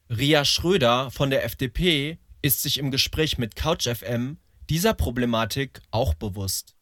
Ria 0.09 0.45
Schröder 0.45 1.12
von 1.12 1.29
der 1.29 1.43
FDP 1.43 2.19
ist 2.41 2.62
sich 2.62 2.77
im 2.77 2.91
Gespräch 2.91 3.38
mit 3.38 3.55
CouchFM 3.55 4.38
dieser 4.69 4.93
Problematik 4.93 5.81
auch 5.91 6.13
bewusst. 6.13 6.75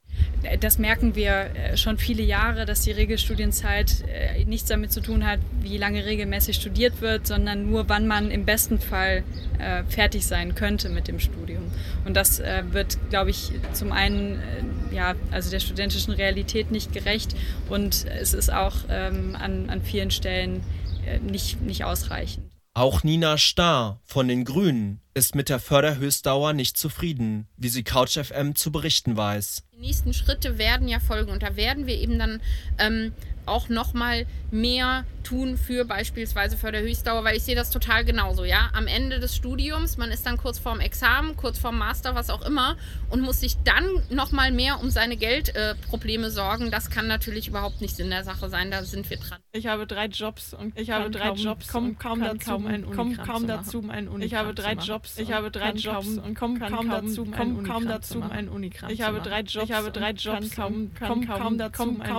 Das 0.59 0.79
merken 0.79 1.15
wir 1.15 1.31
äh, 1.55 1.77
schon 1.77 1.97
viele 1.97 2.23
Jahre, 2.23 2.65
dass 2.65 2.81
die 2.81 2.91
Regelstudienzeit 2.91 4.03
äh, 4.07 4.43
nichts 4.45 4.67
damit 4.67 4.91
zu 4.91 4.99
tun 4.99 5.25
hat, 5.25 5.39
wie 5.61 5.77
lange 5.77 6.05
regelmäßig 6.05 6.55
studiert 6.55 7.01
wird, 7.01 7.27
sondern 7.27 7.69
nur, 7.69 7.89
wann 7.89 8.07
man 8.07 8.31
im 8.31 8.45
besten 8.45 8.79
Fall 8.79 9.23
äh, 9.59 9.83
fertig 9.83 10.25
sein 10.25 10.55
könnte 10.55 10.89
mit 10.89 11.07
dem 11.07 11.19
Studium. 11.19 11.63
Und 12.05 12.15
das 12.15 12.41
wird, 12.71 12.97
glaube 13.09 13.29
ich, 13.29 13.51
zum 13.73 13.91
einen 13.91 14.39
ja, 14.91 15.13
also 15.29 15.51
der 15.51 15.59
studentischen 15.59 16.13
Realität 16.13 16.71
nicht 16.71 16.91
gerecht 16.93 17.35
und 17.69 18.05
es 18.05 18.33
ist 18.33 18.51
auch 18.51 18.75
ähm, 18.89 19.37
an, 19.39 19.69
an 19.69 19.81
vielen 19.81 20.09
Stellen 20.11 20.63
nicht, 21.21 21.61
nicht 21.61 21.83
ausreichend. 21.83 22.49
Auch 22.73 23.03
Nina 23.03 23.37
Starr 23.37 23.99
von 24.03 24.27
den 24.27 24.45
Grünen 24.45 25.00
ist 25.13 25.35
mit 25.35 25.49
der 25.49 25.59
Förderhöchstdauer 25.59 26.53
nicht 26.53 26.77
zufrieden, 26.77 27.47
wie 27.57 27.69
sie 27.69 27.83
CouchFM 27.83 28.55
zu 28.55 28.71
berichten 28.71 29.17
weiß. 29.17 29.63
Die 29.73 29.79
nächsten 29.79 30.13
Schritte 30.13 30.57
werden 30.57 30.87
ja 30.87 30.99
folgen 30.99 31.31
und 31.31 31.43
da 31.43 31.55
werden 31.55 31.85
wir 31.87 31.95
eben 31.95 32.17
dann 32.17 32.41
ähm, 32.77 33.13
auch 33.45 33.69
nochmal 33.69 34.25
mehr 34.51 35.05
tun 35.23 35.57
für 35.57 35.85
beispielsweise 35.85 36.57
Förderhöchstdauer, 36.57 37.23
weil 37.23 37.37
ich 37.37 37.43
sehe 37.43 37.55
das 37.55 37.69
total 37.69 38.03
genauso, 38.03 38.43
ja. 38.43 38.69
Am 38.73 38.87
Ende 38.87 39.19
des 39.19 39.35
Studiums, 39.35 39.97
man 39.97 40.11
ist 40.11 40.25
dann 40.25 40.37
kurz 40.37 40.59
vorm 40.59 40.79
Examen, 40.79 41.37
kurz 41.37 41.59
vorm 41.59 41.77
Master, 41.77 42.15
was 42.15 42.29
auch 42.29 42.41
immer 42.45 42.75
und 43.09 43.21
muss 43.21 43.39
sich 43.39 43.57
dann 43.63 43.85
nochmal 44.09 44.51
mehr 44.51 44.79
um 44.81 44.89
seine 44.89 45.15
Geldprobleme 45.15 46.27
äh, 46.27 46.31
sorgen. 46.31 46.71
Das 46.71 46.89
kann 46.89 47.07
natürlich 47.07 47.47
überhaupt 47.47 47.81
nicht 47.81 47.95
Sinn 47.95 48.09
der 48.09 48.23
Sache 48.23 48.49
sein, 48.49 48.71
da 48.71 48.83
sind 48.83 49.09
wir 49.09 49.17
dran. 49.17 49.39
Ich 49.53 49.67
habe 49.67 49.87
drei 49.87 50.07
Jobs 50.07 50.53
und 50.53 50.77
ich 50.77 50.91
habe 50.91 51.09
drei 51.09 51.27
kaum, 51.27 51.37
Jobs 51.37 51.67
komm 51.67 51.97
kaum 51.97 52.19
dazu, 52.21 52.49
kaum 52.51 52.65
ein 52.65 52.85
komm 52.91 53.17
kaum 53.17 53.47
dazu, 53.47 53.79
um 53.79 53.89
Unikram 53.89 54.21
Ich 54.21 54.33
habe 54.33 54.53
drei 54.53 54.73
Jobs, 54.73 55.17
ich 55.17 55.31
habe 55.31 55.51
drei 55.51 55.71
Jobs 55.71 56.07
und 56.17 56.35
komm 56.35 56.59
kaum 56.59 56.89
dazu, 56.89 57.25
komm 57.25 57.63
kaum 57.63 57.87
dazu, 57.87 58.19
um 58.19 58.49
Unikram 58.49 58.91
Ich 58.91 59.01
habe 59.01 59.21
drei 59.21 59.41
Jobs, 59.41 59.69
ich 59.69 59.71
habe 59.71 59.91
drei 59.91 60.11
Jobs, 60.11 60.55
komm 60.55 60.93
kaum 60.95 61.57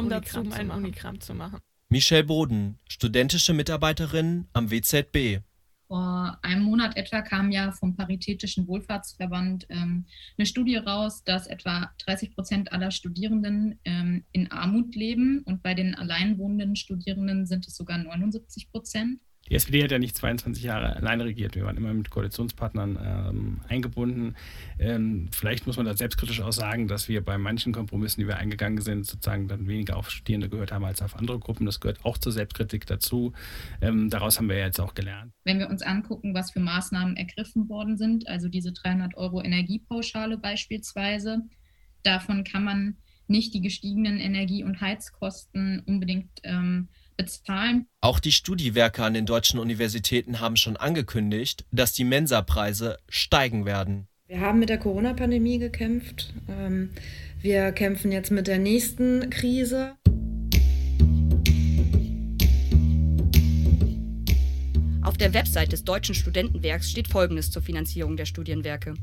dazu, 0.08 0.40
um 0.40 0.52
ein 0.52 0.70
Unikram 0.70 1.11
zu 1.20 1.34
machen. 1.34 1.60
Michelle 1.88 2.24
Boden, 2.24 2.78
studentische 2.88 3.52
Mitarbeiterin 3.52 4.46
am 4.52 4.70
WZB. 4.70 5.42
Vor 5.88 6.38
einem 6.40 6.62
Monat 6.62 6.96
etwa 6.96 7.20
kam 7.20 7.50
ja 7.50 7.70
vom 7.70 7.94
Paritätischen 7.94 8.66
Wohlfahrtsverband 8.66 9.66
ähm, 9.68 10.06
eine 10.38 10.46
Studie 10.46 10.76
raus, 10.76 11.22
dass 11.22 11.46
etwa 11.46 11.90
30 12.06 12.34
Prozent 12.34 12.72
aller 12.72 12.90
Studierenden 12.90 13.78
ähm, 13.84 14.24
in 14.32 14.50
Armut 14.50 14.94
leben 14.94 15.42
und 15.44 15.62
bei 15.62 15.74
den 15.74 15.94
alleinwohnenden 15.94 16.76
Studierenden 16.76 17.44
sind 17.44 17.66
es 17.66 17.76
sogar 17.76 17.98
79 17.98 18.70
Prozent. 18.70 19.20
Die 19.52 19.56
SPD 19.56 19.84
hat 19.84 19.90
ja 19.90 19.98
nicht 19.98 20.16
22 20.16 20.62
Jahre 20.62 20.96
alleine 20.96 21.26
regiert. 21.26 21.56
Wir 21.56 21.66
waren 21.66 21.76
immer 21.76 21.92
mit 21.92 22.08
Koalitionspartnern 22.08 22.98
ähm, 23.04 23.60
eingebunden. 23.68 24.34
Ähm, 24.78 25.28
vielleicht 25.30 25.66
muss 25.66 25.76
man 25.76 25.84
da 25.84 25.94
selbstkritisch 25.94 26.40
auch 26.40 26.54
sagen, 26.54 26.88
dass 26.88 27.10
wir 27.10 27.22
bei 27.22 27.36
manchen 27.36 27.74
Kompromissen, 27.74 28.22
die 28.22 28.26
wir 28.26 28.38
eingegangen 28.38 28.80
sind, 28.80 29.04
sozusagen 29.04 29.48
dann 29.48 29.68
weniger 29.68 29.98
auf 29.98 30.08
Studierende 30.08 30.48
gehört 30.48 30.72
haben 30.72 30.86
als 30.86 31.02
auf 31.02 31.16
andere 31.16 31.38
Gruppen. 31.38 31.66
Das 31.66 31.80
gehört 31.80 32.02
auch 32.02 32.16
zur 32.16 32.32
Selbstkritik 32.32 32.86
dazu. 32.86 33.34
Ähm, 33.82 34.08
daraus 34.08 34.38
haben 34.38 34.48
wir 34.48 34.56
jetzt 34.56 34.80
auch 34.80 34.94
gelernt. 34.94 35.34
Wenn 35.44 35.58
wir 35.58 35.68
uns 35.68 35.82
angucken, 35.82 36.32
was 36.32 36.52
für 36.52 36.60
Maßnahmen 36.60 37.18
ergriffen 37.18 37.68
worden 37.68 37.98
sind, 37.98 38.28
also 38.28 38.48
diese 38.48 38.72
300 38.72 39.18
Euro 39.18 39.42
Energiepauschale 39.42 40.38
beispielsweise, 40.38 41.42
davon 42.04 42.44
kann 42.44 42.64
man 42.64 42.96
nicht 43.26 43.52
die 43.52 43.60
gestiegenen 43.60 44.18
Energie- 44.18 44.64
und 44.64 44.80
Heizkosten 44.80 45.82
unbedingt 45.84 46.30
ähm, 46.42 46.88
bezahlen. 47.16 47.86
Auch 48.00 48.20
die 48.20 48.32
Studiewerke 48.32 49.04
an 49.04 49.14
den 49.14 49.26
deutschen 49.26 49.58
Universitäten 49.58 50.40
haben 50.40 50.56
schon 50.56 50.76
angekündigt, 50.76 51.64
dass 51.70 51.92
die 51.92 52.04
Mensa-Preise 52.04 52.98
steigen 53.08 53.64
werden. 53.64 54.06
Wir 54.26 54.40
haben 54.40 54.58
mit 54.58 54.68
der 54.68 54.78
Corona-Pandemie 54.78 55.58
gekämpft. 55.58 56.32
Ähm, 56.48 56.90
wir 57.40 57.72
kämpfen 57.72 58.12
jetzt 58.12 58.30
mit 58.30 58.46
der 58.46 58.58
nächsten 58.58 59.28
Krise. 59.30 59.96
Auf 65.02 65.18
der 65.18 65.34
Website 65.34 65.72
des 65.72 65.84
Deutschen 65.84 66.14
Studentenwerks 66.14 66.90
steht 66.90 67.08
Folgendes 67.08 67.50
zur 67.50 67.60
Finanzierung 67.60 68.16
der 68.16 68.24
Studienwerke. 68.24 68.94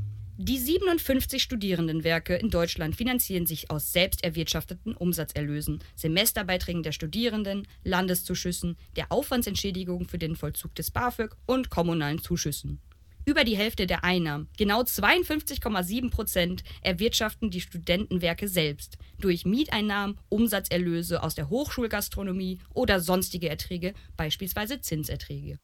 Die 0.41 0.57
57 0.57 1.43
Studierendenwerke 1.43 2.33
in 2.33 2.49
Deutschland 2.49 2.95
finanzieren 2.95 3.45
sich 3.45 3.69
aus 3.69 3.91
selbst 3.91 4.23
erwirtschafteten 4.23 4.95
Umsatzerlösen, 4.95 5.83
Semesterbeiträgen 5.97 6.81
der 6.81 6.93
Studierenden, 6.93 7.67
Landeszuschüssen, 7.83 8.77
der 8.95 9.11
Aufwandsentschädigung 9.11 10.07
für 10.07 10.17
den 10.17 10.37
Vollzug 10.37 10.73
des 10.75 10.91
BAföG 10.91 11.35
und 11.45 11.69
kommunalen 11.69 12.21
Zuschüssen. 12.21 12.79
Über 13.25 13.43
die 13.43 13.57
Hälfte 13.57 13.85
der 13.85 14.05
Einnahmen, 14.05 14.47
genau 14.57 14.83
52,7 14.83 16.09
Prozent, 16.09 16.63
erwirtschaften 16.83 17.49
die 17.51 17.59
Studentenwerke 17.59 18.47
selbst 18.47 18.97
durch 19.19 19.43
Mieteinnahmen, 19.43 20.21
Umsatzerlöse 20.29 21.21
aus 21.21 21.35
der 21.35 21.49
Hochschulgastronomie 21.49 22.59
oder 22.73 23.01
sonstige 23.01 23.49
Erträge, 23.49 23.93
beispielsweise 24.15 24.79
Zinserträge. 24.79 25.59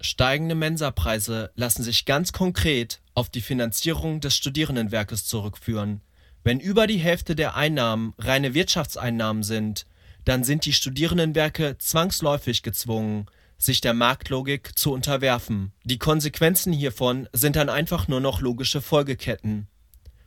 Steigende 0.00 0.54
Mensapreise 0.54 1.50
lassen 1.56 1.82
sich 1.82 2.06
ganz 2.06 2.32
konkret 2.32 3.00
auf 3.14 3.28
die 3.28 3.42
Finanzierung 3.42 4.20
des 4.20 4.34
Studierendenwerkes 4.34 5.26
zurückführen. 5.26 6.00
Wenn 6.42 6.58
über 6.58 6.86
die 6.86 6.96
Hälfte 6.96 7.36
der 7.36 7.54
Einnahmen 7.54 8.14
reine 8.18 8.54
Wirtschaftseinnahmen 8.54 9.42
sind, 9.42 9.84
dann 10.24 10.42
sind 10.42 10.64
die 10.64 10.72
Studierendenwerke 10.72 11.76
zwangsläufig 11.78 12.62
gezwungen, 12.62 13.26
sich 13.58 13.82
der 13.82 13.92
Marktlogik 13.92 14.78
zu 14.78 14.90
unterwerfen. 14.92 15.72
Die 15.84 15.98
Konsequenzen 15.98 16.72
hiervon 16.72 17.28
sind 17.34 17.56
dann 17.56 17.68
einfach 17.68 18.08
nur 18.08 18.20
noch 18.20 18.40
logische 18.40 18.80
Folgeketten. 18.80 19.68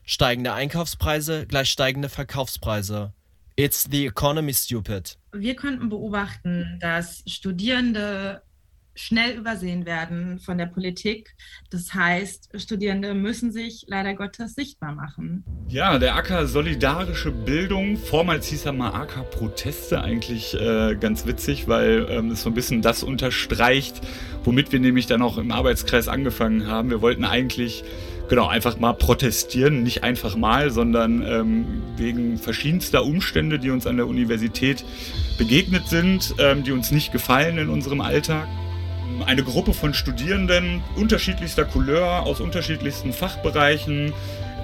Steigende 0.03 0.53
Einkaufspreise 0.53 1.47
gleich 1.47 1.69
steigende 1.69 2.09
Verkaufspreise. 2.09 3.13
It's 3.55 3.87
the 3.89 4.05
economy 4.05 4.53
stupid. 4.53 5.17
Wir 5.31 5.55
konnten 5.55 5.89
beobachten, 5.89 6.77
dass 6.79 7.23
Studierende 7.25 8.43
schnell 8.95 9.37
übersehen 9.37 9.85
werden 9.85 10.39
von 10.39 10.57
der 10.57 10.67
Politik. 10.67 11.35
Das 11.69 11.93
heißt, 11.93 12.49
Studierende 12.55 13.13
müssen 13.13 13.51
sich 13.51 13.85
leider 13.87 14.13
Gottes 14.13 14.55
sichtbar 14.55 14.93
machen. 14.93 15.43
Ja, 15.67 15.97
der 15.97 16.15
Acker 16.15 16.47
Solidarische 16.47 17.31
Bildung, 17.31 17.97
vormals 17.97 18.47
hieß 18.47 18.65
er 18.65 18.73
mal 18.73 18.93
Acker 18.93 19.23
Proteste, 19.23 20.01
eigentlich 20.01 20.53
äh, 20.53 20.95
ganz 20.95 21.25
witzig, 21.25 21.67
weil 21.67 22.05
ähm, 22.09 22.31
es 22.31 22.43
so 22.43 22.49
ein 22.49 22.53
bisschen 22.53 22.81
das 22.81 23.03
unterstreicht, 23.03 24.01
womit 24.43 24.71
wir 24.71 24.79
nämlich 24.79 25.07
dann 25.07 25.21
auch 25.21 25.37
im 25.37 25.51
Arbeitskreis 25.51 26.07
angefangen 26.07 26.67
haben. 26.67 26.89
Wir 26.89 27.01
wollten 27.01 27.25
eigentlich 27.25 27.83
genau, 28.29 28.47
einfach 28.47 28.79
mal 28.79 28.93
protestieren. 28.93 29.83
Nicht 29.83 30.03
einfach 30.03 30.35
mal, 30.35 30.71
sondern 30.71 31.23
ähm, 31.25 31.83
wegen 31.97 32.37
verschiedenster 32.37 33.03
Umstände, 33.03 33.59
die 33.59 33.69
uns 33.69 33.87
an 33.87 33.97
der 33.97 34.07
Universität 34.07 34.83
begegnet 35.37 35.87
sind, 35.87 36.33
ähm, 36.39 36.63
die 36.63 36.71
uns 36.71 36.91
nicht 36.91 37.11
gefallen 37.11 37.57
in 37.57 37.69
unserem 37.69 38.01
Alltag. 38.01 38.47
Eine 39.25 39.43
Gruppe 39.43 39.73
von 39.73 39.93
Studierenden 39.93 40.83
unterschiedlichster 40.95 41.65
Couleur 41.65 42.23
aus 42.23 42.39
unterschiedlichsten 42.39 43.13
Fachbereichen, 43.13 44.13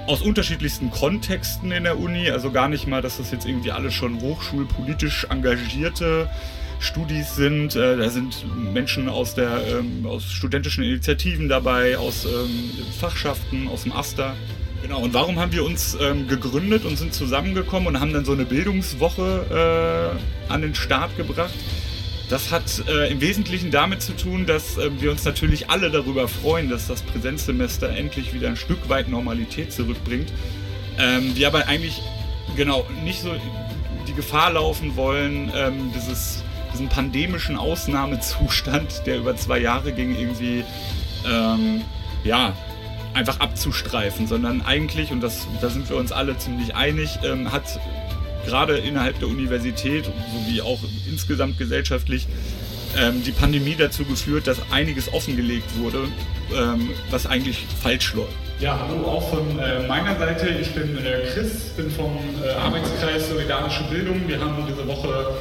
aus 0.06 0.22
unterschiedlichsten 0.22 0.90
Kontexten 0.90 1.72
in 1.72 1.84
der 1.84 1.98
Uni. 1.98 2.30
Also 2.30 2.50
gar 2.50 2.68
nicht 2.68 2.86
mal, 2.86 3.02
dass 3.02 3.18
das 3.18 3.30
jetzt 3.30 3.46
irgendwie 3.46 3.72
alle 3.72 3.90
schon 3.90 4.20
hochschulpolitisch 4.20 5.26
engagierte 5.30 6.28
Studis 6.80 7.36
sind. 7.36 7.76
Äh, 7.76 7.96
da 7.96 8.10
sind 8.10 8.44
Menschen 8.72 9.08
aus, 9.08 9.34
der, 9.34 9.60
ähm, 9.66 10.06
aus 10.06 10.24
studentischen 10.30 10.82
Initiativen 10.82 11.48
dabei, 11.48 11.96
aus 11.96 12.24
ähm, 12.24 12.70
Fachschaften, 12.98 13.68
aus 13.68 13.84
dem 13.84 13.92
AStA. 13.92 14.34
Genau, 14.82 15.00
und 15.00 15.12
warum 15.12 15.38
haben 15.38 15.52
wir 15.52 15.64
uns 15.64 15.96
ähm, 16.00 16.26
gegründet 16.26 16.84
und 16.84 16.96
sind 16.96 17.12
zusammengekommen 17.12 17.86
und 17.86 18.00
haben 18.00 18.14
dann 18.14 18.24
so 18.24 18.32
eine 18.32 18.46
Bildungswoche 18.46 20.16
äh, 20.48 20.52
an 20.52 20.62
den 20.62 20.74
Start 20.74 21.16
gebracht? 21.16 21.52
Das 22.30 22.52
hat 22.52 22.84
äh, 22.88 23.10
im 23.10 23.20
Wesentlichen 23.20 23.72
damit 23.72 24.02
zu 24.02 24.16
tun, 24.16 24.46
dass 24.46 24.78
äh, 24.78 24.88
wir 25.00 25.10
uns 25.10 25.24
natürlich 25.24 25.68
alle 25.68 25.90
darüber 25.90 26.28
freuen, 26.28 26.70
dass 26.70 26.86
das 26.86 27.02
Präsenzsemester 27.02 27.90
endlich 27.90 28.32
wieder 28.32 28.48
ein 28.48 28.56
Stück 28.56 28.88
weit 28.88 29.08
Normalität 29.08 29.72
zurückbringt. 29.72 30.32
Ähm, 30.96 31.34
wir 31.34 31.48
aber 31.48 31.66
eigentlich 31.66 32.00
genau 32.56 32.86
nicht 33.04 33.20
so 33.20 33.30
die 34.06 34.14
Gefahr 34.14 34.52
laufen 34.52 34.94
wollen, 34.94 35.52
ähm, 35.54 35.90
dieses 35.92 36.44
diesen 36.72 36.88
pandemischen 36.88 37.56
Ausnahmezustand, 37.56 39.02
der 39.06 39.18
über 39.18 39.36
zwei 39.36 39.58
Jahre 39.58 39.92
ging, 39.92 40.14
irgendwie 40.14 40.64
ähm, 41.28 41.82
ja, 42.22 42.54
einfach 43.12 43.40
abzustreifen, 43.40 44.26
sondern 44.26 44.62
eigentlich, 44.62 45.10
und 45.10 45.20
das, 45.20 45.46
da 45.60 45.68
sind 45.68 45.88
wir 45.88 45.96
uns 45.96 46.12
alle 46.12 46.38
ziemlich 46.38 46.76
einig, 46.76 47.18
ähm, 47.24 47.50
hat 47.50 47.80
gerade 48.46 48.76
innerhalb 48.78 49.18
der 49.18 49.28
Universität 49.28 50.04
sowie 50.04 50.60
auch 50.60 50.80
insgesamt 51.08 51.58
gesellschaftlich 51.58 52.26
ähm, 52.98 53.22
die 53.24 53.32
Pandemie 53.32 53.76
dazu 53.78 54.04
geführt, 54.04 54.46
dass 54.46 54.58
einiges 54.70 55.12
offengelegt 55.12 55.78
wurde, 55.78 56.08
ähm, 56.56 56.90
was 57.10 57.26
eigentlich 57.26 57.64
falsch 57.82 58.14
läuft. 58.14 58.32
Ja, 58.58 58.78
hallo 58.78 59.06
auch 59.06 59.30
von 59.30 59.58
äh, 59.58 59.86
meiner 59.86 60.18
Seite. 60.18 60.48
Ich 60.48 60.72
bin 60.74 60.98
äh, 60.98 61.26
Chris, 61.32 61.70
bin 61.76 61.90
vom 61.90 62.18
äh, 62.44 62.50
Arbeitskreis 62.50 63.28
Solidarische 63.28 63.84
Bildung. 63.84 64.28
Wir 64.28 64.40
haben 64.40 64.66
diese 64.68 64.86
Woche 64.86 65.34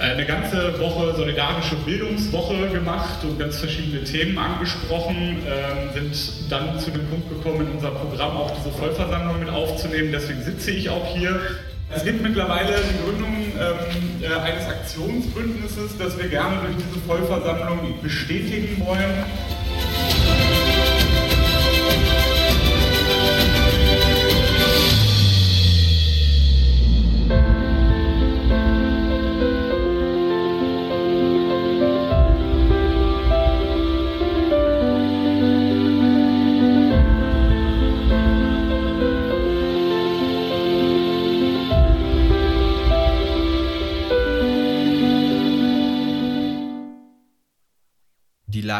eine 0.00 0.24
ganze 0.24 0.78
Woche 0.80 1.14
solidarische 1.14 1.76
Bildungswoche 1.76 2.68
gemacht 2.68 3.22
und 3.22 3.38
ganz 3.38 3.58
verschiedene 3.58 4.02
Themen 4.02 4.38
angesprochen, 4.38 5.38
ähm, 5.46 5.90
sind 5.94 6.50
dann 6.50 6.78
zu 6.78 6.90
dem 6.90 7.06
Punkt 7.08 7.28
gekommen, 7.28 7.66
in 7.66 7.72
unser 7.72 7.90
Programm 7.90 8.36
auch 8.36 8.50
diese 8.56 8.74
Vollversammlung 8.74 9.38
mit 9.40 9.50
aufzunehmen. 9.50 10.10
Deswegen 10.10 10.42
sitze 10.42 10.70
ich 10.70 10.88
auch 10.88 11.14
hier. 11.14 11.38
Es 11.92 12.04
gibt 12.04 12.22
mittlerweile 12.22 12.76
die 12.82 13.04
Gründung 13.04 13.34
ähm, 13.34 14.22
äh, 14.22 14.32
eines 14.40 14.66
Aktionsbündnisses, 14.66 15.98
das 15.98 16.16
wir 16.16 16.28
gerne 16.28 16.58
durch 16.62 16.76
diese 16.76 17.00
Vollversammlung 17.04 18.00
bestätigen 18.00 18.80
wollen. 18.86 19.24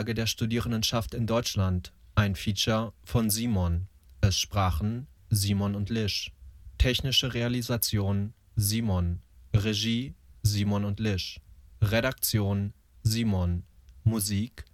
Lage 0.01 0.15
der 0.15 0.27
Studierendenschaft 0.27 1.13
in 1.13 1.27
Deutschland, 1.27 1.93
ein 2.15 2.35
Feature 2.35 2.95
von 3.05 3.29
Simon. 3.29 3.87
Es 4.23 4.39
sprachen 4.39 5.09
Simon 5.29 5.75
und 5.75 5.91
Lisch. 5.91 6.33
Technische 6.79 7.35
Realisation 7.35 8.33
Simon. 8.57 9.21
Regie 9.55 10.15
Simon 10.43 10.87
und 10.87 11.01
Lisch. 11.01 11.39
Redaktion 11.83 12.73
Simon. 13.03 13.65
Musik 14.03 14.65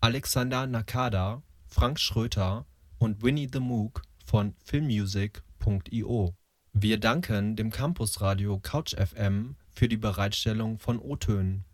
Alexander 0.00 0.66
Nakada, 0.66 1.42
Frank 1.66 2.00
Schröter 2.00 2.64
und 2.98 3.22
Winnie 3.22 3.50
the 3.52 3.60
Mook 3.60 4.00
von 4.24 4.54
filmmusic.io. 4.64 6.34
Wir 6.72 6.98
danken 6.98 7.56
dem 7.56 7.70
Campusradio 7.70 8.58
Couch 8.58 8.94
FM 8.94 9.56
für 9.70 9.88
die 9.88 9.98
Bereitstellung 9.98 10.78
von 10.78 10.98
O-Tönen 10.98 11.66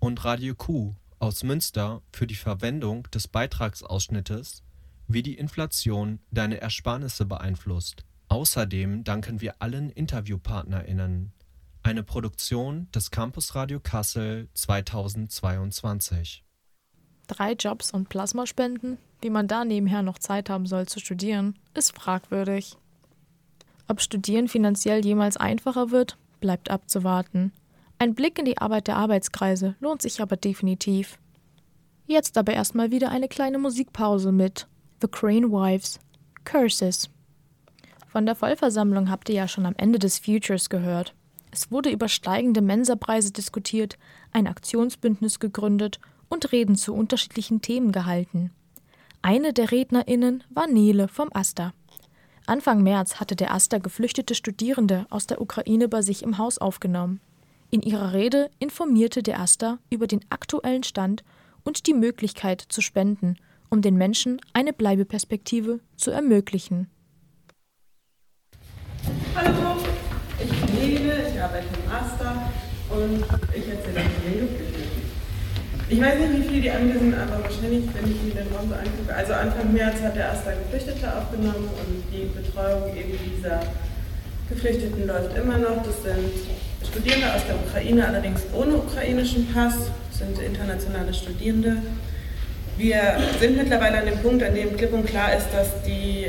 und 0.00 0.24
Radio 0.24 0.56
Q 0.56 0.96
aus 1.20 1.44
Münster 1.44 2.02
für 2.12 2.26
die 2.26 2.34
Verwendung 2.34 3.04
des 3.10 3.28
Beitragsausschnittes 3.28 4.62
Wie 5.06 5.22
die 5.22 5.38
Inflation 5.38 6.20
deine 6.30 6.60
Ersparnisse 6.60 7.26
beeinflusst. 7.26 8.04
Außerdem 8.28 9.04
danken 9.04 9.40
wir 9.40 9.56
allen 9.60 9.90
InterviewpartnerInnen. 9.90 11.32
Eine 11.82 12.02
Produktion 12.02 12.88
des 12.92 13.10
Campus 13.10 13.54
Radio 13.54 13.80
Kassel 13.80 14.48
2022. 14.54 16.44
Drei 17.26 17.52
Jobs 17.52 17.90
und 17.90 18.08
Plasmaspenden? 18.08 18.98
Wie 19.20 19.30
man 19.30 19.48
da 19.48 19.64
nebenher 19.64 20.02
noch 20.02 20.18
Zeit 20.18 20.48
haben 20.48 20.66
soll 20.66 20.86
zu 20.86 21.00
studieren, 21.00 21.58
ist 21.74 21.94
fragwürdig. 21.94 22.76
Ob 23.88 24.00
Studieren 24.00 24.48
finanziell 24.48 25.04
jemals 25.04 25.36
einfacher 25.36 25.90
wird, 25.90 26.16
bleibt 26.40 26.70
abzuwarten. 26.70 27.52
Ein 28.02 28.14
Blick 28.14 28.38
in 28.38 28.46
die 28.46 28.56
Arbeit 28.56 28.86
der 28.86 28.96
Arbeitskreise 28.96 29.76
lohnt 29.78 30.00
sich 30.00 30.22
aber 30.22 30.38
definitiv. 30.38 31.18
Jetzt 32.06 32.38
aber 32.38 32.54
erstmal 32.54 32.90
wieder 32.90 33.10
eine 33.10 33.28
kleine 33.28 33.58
Musikpause 33.58 34.32
mit 34.32 34.66
The 35.02 35.08
Crane 35.08 35.52
Wives 35.52 36.00
Curses. 36.46 37.10
Von 38.08 38.24
der 38.24 38.36
Vollversammlung 38.36 39.10
habt 39.10 39.28
ihr 39.28 39.34
ja 39.34 39.48
schon 39.48 39.66
am 39.66 39.74
Ende 39.76 39.98
des 39.98 40.18
Futures 40.18 40.70
gehört. 40.70 41.14
Es 41.50 41.70
wurde 41.70 41.90
über 41.90 42.08
steigende 42.08 42.62
Mensapreise 42.62 43.32
diskutiert, 43.32 43.98
ein 44.32 44.46
Aktionsbündnis 44.46 45.38
gegründet 45.38 46.00
und 46.30 46.52
Reden 46.52 46.76
zu 46.76 46.94
unterschiedlichen 46.94 47.60
Themen 47.60 47.92
gehalten. 47.92 48.50
Eine 49.20 49.52
der 49.52 49.72
RednerInnen 49.72 50.42
war 50.48 50.68
Nele 50.68 51.06
vom 51.06 51.28
AStA. 51.34 51.74
Anfang 52.46 52.82
März 52.82 53.16
hatte 53.16 53.36
der 53.36 53.52
AStA 53.52 53.76
geflüchtete 53.76 54.34
Studierende 54.34 55.06
aus 55.10 55.26
der 55.26 55.42
Ukraine 55.42 55.86
bei 55.86 56.00
sich 56.00 56.22
im 56.22 56.38
Haus 56.38 56.56
aufgenommen. 56.56 57.20
In 57.72 57.82
ihrer 57.82 58.12
Rede 58.12 58.50
informierte 58.58 59.22
der 59.22 59.38
Asta 59.38 59.78
über 59.90 60.08
den 60.08 60.20
aktuellen 60.28 60.82
Stand 60.82 61.22
und 61.62 61.86
die 61.86 61.94
Möglichkeit 61.94 62.60
zu 62.68 62.80
spenden, 62.80 63.36
um 63.68 63.80
den 63.80 63.94
Menschen 63.94 64.40
eine 64.52 64.72
Bleibeperspektive 64.72 65.78
zu 65.96 66.10
ermöglichen. 66.10 66.88
Hallo, 69.36 69.76
ich 70.42 70.50
bin 70.50 70.74
Nele, 70.74 71.28
ich 71.32 71.40
arbeite 71.40 71.68
im 71.68 71.92
Asta 71.92 72.50
und 72.90 73.24
ich 73.54 73.68
erzähle 73.68 74.00
euch 74.00 74.06
die 74.26 74.58
Geschichte. 74.58 75.00
Ich 75.90 76.00
weiß 76.00 76.18
nicht, 76.18 76.40
wie 76.40 76.48
viele 76.48 76.60
die 76.62 76.70
anwesend 76.72 77.00
sind, 77.00 77.14
aber 77.14 77.44
wahrscheinlich, 77.44 77.84
wenn 77.94 78.10
ich 78.10 78.22
mir 78.22 78.42
den 78.42 78.52
Raum 78.52 78.68
so 78.68 78.74
angucke. 78.74 79.14
Also 79.14 79.32
Anfang 79.34 79.72
März 79.72 80.00
hat 80.02 80.16
der 80.16 80.32
Asta 80.32 80.50
Geflüchtete 80.50 81.16
aufgenommen 81.16 81.68
und 81.68 82.02
die 82.12 82.26
Betreuung 82.34 82.96
eben 82.96 83.16
dieser 83.36 83.60
Geflüchteten 84.50 85.06
läuft 85.06 85.36
immer 85.36 85.58
noch. 85.58 85.82
Das 85.84 86.02
sind 86.02 86.32
Studierende 86.90 87.32
aus 87.32 87.42
der 87.46 87.56
Ukraine, 87.56 88.06
allerdings 88.06 88.42
ohne 88.52 88.74
ukrainischen 88.76 89.46
Pass, 89.52 89.74
sind 90.10 90.38
internationale 90.40 91.14
Studierende. 91.14 91.76
Wir 92.76 93.16
sind 93.38 93.56
mittlerweile 93.56 93.98
an 93.98 94.06
dem 94.06 94.18
Punkt, 94.18 94.42
an 94.42 94.54
dem 94.54 94.76
klipp 94.76 94.92
und 94.92 95.06
klar 95.06 95.34
ist, 95.36 95.46
dass 95.52 95.82
die, 95.86 96.26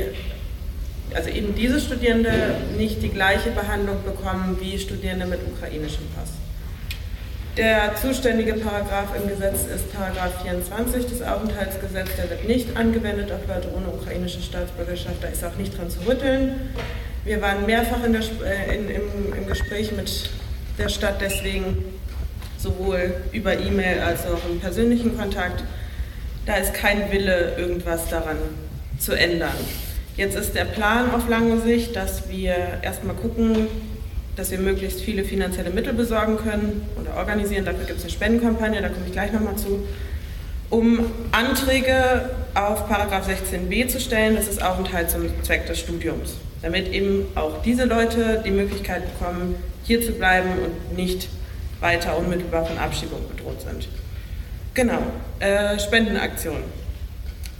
also 1.14 1.30
eben 1.30 1.54
diese 1.54 1.80
Studierende 1.80 2.30
nicht 2.78 3.02
die 3.02 3.08
gleiche 3.08 3.50
Behandlung 3.50 4.04
bekommen 4.04 4.56
wie 4.60 4.78
Studierende 4.78 5.26
mit 5.26 5.40
ukrainischem 5.44 6.04
Pass. 6.14 6.30
Der 7.56 7.94
zuständige 8.00 8.54
Paragraph 8.54 9.08
im 9.14 9.28
Gesetz 9.28 9.64
ist 9.64 9.92
Paragraph 9.92 10.42
24 10.42 11.06
des 11.06 11.22
Aufenthaltsgesetzes. 11.22 12.16
Der 12.16 12.30
wird 12.30 12.48
nicht 12.48 12.76
angewendet 12.76 13.30
auf 13.30 13.46
Leute 13.46 13.68
ohne 13.76 13.88
ukrainische 13.88 14.40
Staatsbürgerschaft. 14.40 15.16
Da 15.20 15.28
ist 15.28 15.44
auch 15.44 15.56
nicht 15.56 15.76
dran 15.76 15.90
zu 15.90 16.00
rütteln. 16.06 16.52
Wir 17.24 17.40
waren 17.40 17.66
mehrfach 17.66 18.04
in 18.04 18.12
der, 18.12 18.22
äh, 18.22 18.76
in, 18.76 18.88
im, 18.88 19.32
im 19.36 19.46
Gespräch 19.46 19.92
mit 19.92 20.30
der 20.78 20.88
Stadt 20.88 21.20
deswegen 21.20 21.84
sowohl 22.58 23.14
über 23.32 23.58
E-Mail 23.58 24.00
als 24.00 24.26
auch 24.26 24.40
im 24.50 24.60
persönlichen 24.60 25.16
Kontakt. 25.16 25.62
Da 26.46 26.56
ist 26.56 26.74
kein 26.74 27.12
Wille, 27.12 27.54
irgendwas 27.56 28.08
daran 28.08 28.36
zu 28.98 29.12
ändern. 29.12 29.54
Jetzt 30.16 30.36
ist 30.36 30.54
der 30.54 30.64
Plan 30.64 31.14
auf 31.14 31.28
lange 31.28 31.60
Sicht, 31.60 31.96
dass 31.96 32.28
wir 32.28 32.54
erstmal 32.82 33.14
gucken, 33.14 33.68
dass 34.36 34.50
wir 34.50 34.58
möglichst 34.58 35.00
viele 35.00 35.24
finanzielle 35.24 35.70
Mittel 35.70 35.92
besorgen 35.92 36.36
können 36.36 36.86
oder 37.00 37.16
organisieren. 37.16 37.64
Dafür 37.64 37.84
gibt 37.84 37.98
es 37.98 38.04
eine 38.04 38.12
Spendenkampagne, 38.12 38.80
da 38.80 38.88
komme 38.88 39.06
ich 39.06 39.12
gleich 39.12 39.32
nochmal 39.32 39.56
zu, 39.56 39.86
um 40.70 41.10
Anträge 41.32 42.30
auf 42.54 42.88
Paragraph 42.88 43.28
16b 43.28 43.88
zu 43.88 44.00
stellen. 44.00 44.36
Das 44.36 44.48
ist 44.48 44.62
Aufenthalt 44.62 45.10
zum 45.10 45.22
Zweck 45.42 45.66
des 45.66 45.80
Studiums, 45.80 46.34
damit 46.62 46.88
eben 46.92 47.26
auch 47.34 47.60
diese 47.62 47.84
Leute 47.84 48.42
die 48.44 48.50
Möglichkeit 48.50 49.02
bekommen, 49.12 49.56
hier 49.84 50.00
zu 50.00 50.12
bleiben 50.12 50.50
und 50.64 50.96
nicht 50.96 51.28
weiter 51.80 52.16
unmittelbar 52.16 52.64
von 52.64 52.78
Abschiebung 52.78 53.20
bedroht 53.28 53.60
sind. 53.60 53.88
Genau, 54.74 55.02
äh, 55.40 55.78
Spendenaktion. 55.78 56.62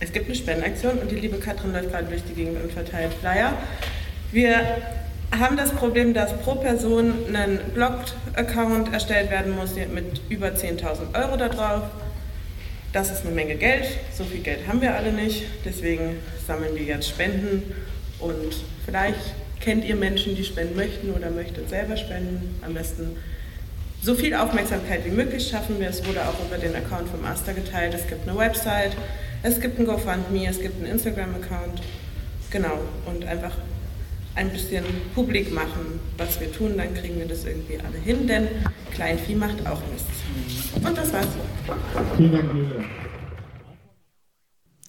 Es 0.00 0.12
gibt 0.12 0.26
eine 0.26 0.34
Spendenaktion 0.34 0.98
und 0.98 1.10
die 1.10 1.16
liebe 1.16 1.38
Katrin 1.38 1.72
läuft 1.72 1.90
gerade 1.90 2.06
durch 2.06 2.22
die 2.24 2.34
Gegend 2.34 2.62
und 2.62 2.72
verteilt 2.72 3.12
Flyer. 3.20 3.52
Wir 4.30 4.60
haben 5.38 5.56
das 5.56 5.70
Problem, 5.72 6.14
dass 6.14 6.32
pro 6.38 6.54
Person 6.56 7.14
ein 7.34 7.60
Blog-Account 7.74 8.92
erstellt 8.92 9.30
werden 9.30 9.54
muss 9.54 9.74
mit 9.74 10.20
über 10.28 10.48
10.000 10.48 11.14
Euro 11.14 11.36
da 11.36 11.48
drauf. 11.48 11.82
Das 12.92 13.10
ist 13.10 13.24
eine 13.24 13.34
Menge 13.34 13.56
Geld. 13.56 13.86
So 14.12 14.24
viel 14.24 14.40
Geld 14.40 14.66
haben 14.66 14.80
wir 14.80 14.94
alle 14.94 15.12
nicht. 15.12 15.44
Deswegen 15.64 16.16
sammeln 16.46 16.74
wir 16.74 16.82
jetzt 16.82 17.08
Spenden. 17.08 17.62
Und 18.22 18.54
vielleicht 18.84 19.34
kennt 19.60 19.84
ihr 19.84 19.96
Menschen, 19.96 20.34
die 20.36 20.44
spenden 20.44 20.76
möchten 20.76 21.10
oder 21.10 21.30
möchtet 21.30 21.68
selber 21.68 21.96
spenden. 21.96 22.58
Am 22.64 22.74
besten 22.74 23.16
so 24.02 24.14
viel 24.14 24.34
Aufmerksamkeit 24.34 25.04
wie 25.04 25.10
möglich 25.10 25.48
schaffen 25.48 25.78
wir. 25.78 25.88
Es 25.88 26.04
wurde 26.06 26.22
auch 26.22 26.46
über 26.46 26.58
den 26.58 26.74
Account 26.74 27.08
vom 27.08 27.24
Asta 27.24 27.52
geteilt. 27.52 27.94
Es 27.94 28.06
gibt 28.06 28.28
eine 28.28 28.36
Website, 28.36 28.96
es 29.42 29.60
gibt 29.60 29.78
ein 29.78 29.86
GoFundMe, 29.86 30.46
es 30.48 30.60
gibt 30.60 30.82
einen 30.82 30.92
Instagram-Account. 30.92 31.82
Genau. 32.50 32.78
Und 33.06 33.24
einfach 33.24 33.52
ein 34.34 34.50
bisschen 34.50 34.84
publik 35.14 35.52
machen, 35.52 36.00
was 36.16 36.40
wir 36.40 36.50
tun, 36.52 36.76
dann 36.76 36.94
kriegen 36.94 37.18
wir 37.18 37.26
das 37.26 37.44
irgendwie 37.44 37.78
alle 37.78 37.98
hin, 38.02 38.26
denn 38.26 38.48
Kleinvieh 38.92 39.34
macht 39.34 39.66
auch 39.66 39.80
nichts. 39.90 40.06
Und 40.74 40.96
das 40.96 41.12
war's. 41.12 41.26
Vielen 42.16 42.32
Dank, 42.32 42.50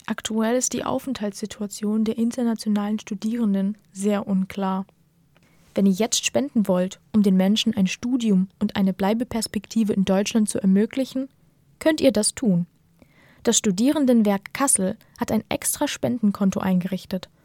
Aktuell 0.06 0.56
ist 0.56 0.74
die 0.74 0.84
Aufenthaltssituation 0.84 2.04
der 2.04 2.18
internationalen 2.18 3.00
Studierenden 3.00 3.78
sehr 3.92 4.28
unklar. 4.28 4.86
Wenn 5.76 5.86
ihr 5.86 5.94
jetzt 5.94 6.26
spenden 6.26 6.68
wollt, 6.68 7.00
um 7.14 7.24
den 7.24 7.38
Menschen 7.38 7.76
ein 7.76 7.88
Studium 7.88 8.50
und 8.60 8.76
eine 8.76 8.94
Bleibeperspektive 8.94 9.94
in 9.94 10.06
Deutschland 10.06 10.50
zu 10.50 10.60
ermöglichen, 10.60 11.30
könnt 11.80 12.02
ihr 12.02 12.12
das 12.12 12.36
tun. 12.36 12.68
Das 13.44 13.58
Studierendenwerk 13.58 14.54
Kassel 14.54 14.98
hat 15.20 15.32
ein 15.32 15.44
extra 15.50 15.88
Spendenkonto 15.88 16.60
eingerichtet– 16.60 17.30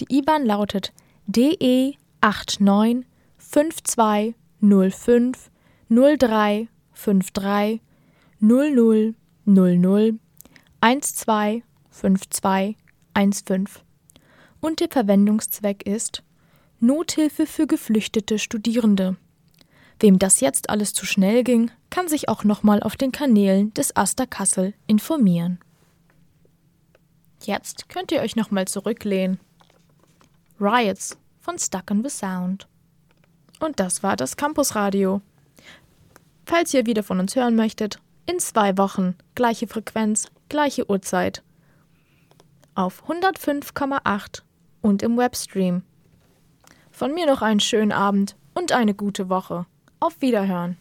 die 0.00 0.18
IBAN 0.18 0.44
lautet 0.44 0.92
DE 1.26 1.94
89 2.20 3.06
5205 3.38 5.50
0353 5.88 7.80
00 8.40 9.14
00 9.46 10.18
12 11.00 11.62
52 11.90 12.76
15 13.14 13.68
und 14.60 14.80
der 14.80 14.88
Verwendungszweck 14.88 15.86
ist 15.86 16.22
Nothilfe 16.80 17.46
für 17.46 17.66
geflüchtete 17.66 18.38
Studierende. 18.38 19.16
Wem 20.00 20.18
das 20.18 20.40
jetzt 20.40 20.70
alles 20.70 20.92
zu 20.92 21.06
schnell 21.06 21.42
ging, 21.42 21.70
kann 21.90 22.08
sich 22.08 22.28
auch 22.28 22.44
nochmal 22.44 22.82
auf 22.82 22.96
den 22.96 23.12
Kanälen 23.12 23.74
des 23.74 23.96
Asta 23.96 24.26
Kassel 24.26 24.74
informieren. 24.86 25.58
Jetzt 27.42 27.88
könnt 27.88 28.12
ihr 28.12 28.20
euch 28.20 28.36
nochmal 28.36 28.66
zurücklehnen. 28.66 29.40
Riots 30.60 31.16
von 31.40 31.58
Stuck 31.58 31.90
in 31.90 32.02
the 32.02 32.10
Sound. 32.10 32.68
Und 33.60 33.80
das 33.80 34.02
war 34.02 34.16
das 34.16 34.36
Campusradio. 34.36 35.20
Falls 36.46 36.72
ihr 36.74 36.86
wieder 36.86 37.02
von 37.02 37.20
uns 37.20 37.34
hören 37.36 37.56
möchtet, 37.56 38.00
in 38.26 38.38
zwei 38.38 38.76
Wochen, 38.78 39.16
gleiche 39.34 39.66
Frequenz, 39.66 40.28
gleiche 40.48 40.88
Uhrzeit. 40.88 41.42
Auf 42.74 43.08
105,8 43.08 44.42
und 44.80 45.02
im 45.02 45.16
Webstream. 45.16 45.82
Von 46.90 47.14
mir 47.14 47.26
noch 47.26 47.42
einen 47.42 47.60
schönen 47.60 47.92
Abend 47.92 48.36
und 48.54 48.72
eine 48.72 48.94
gute 48.94 49.28
Woche. 49.28 49.66
Auf 50.00 50.20
Wiederhören. 50.20 50.76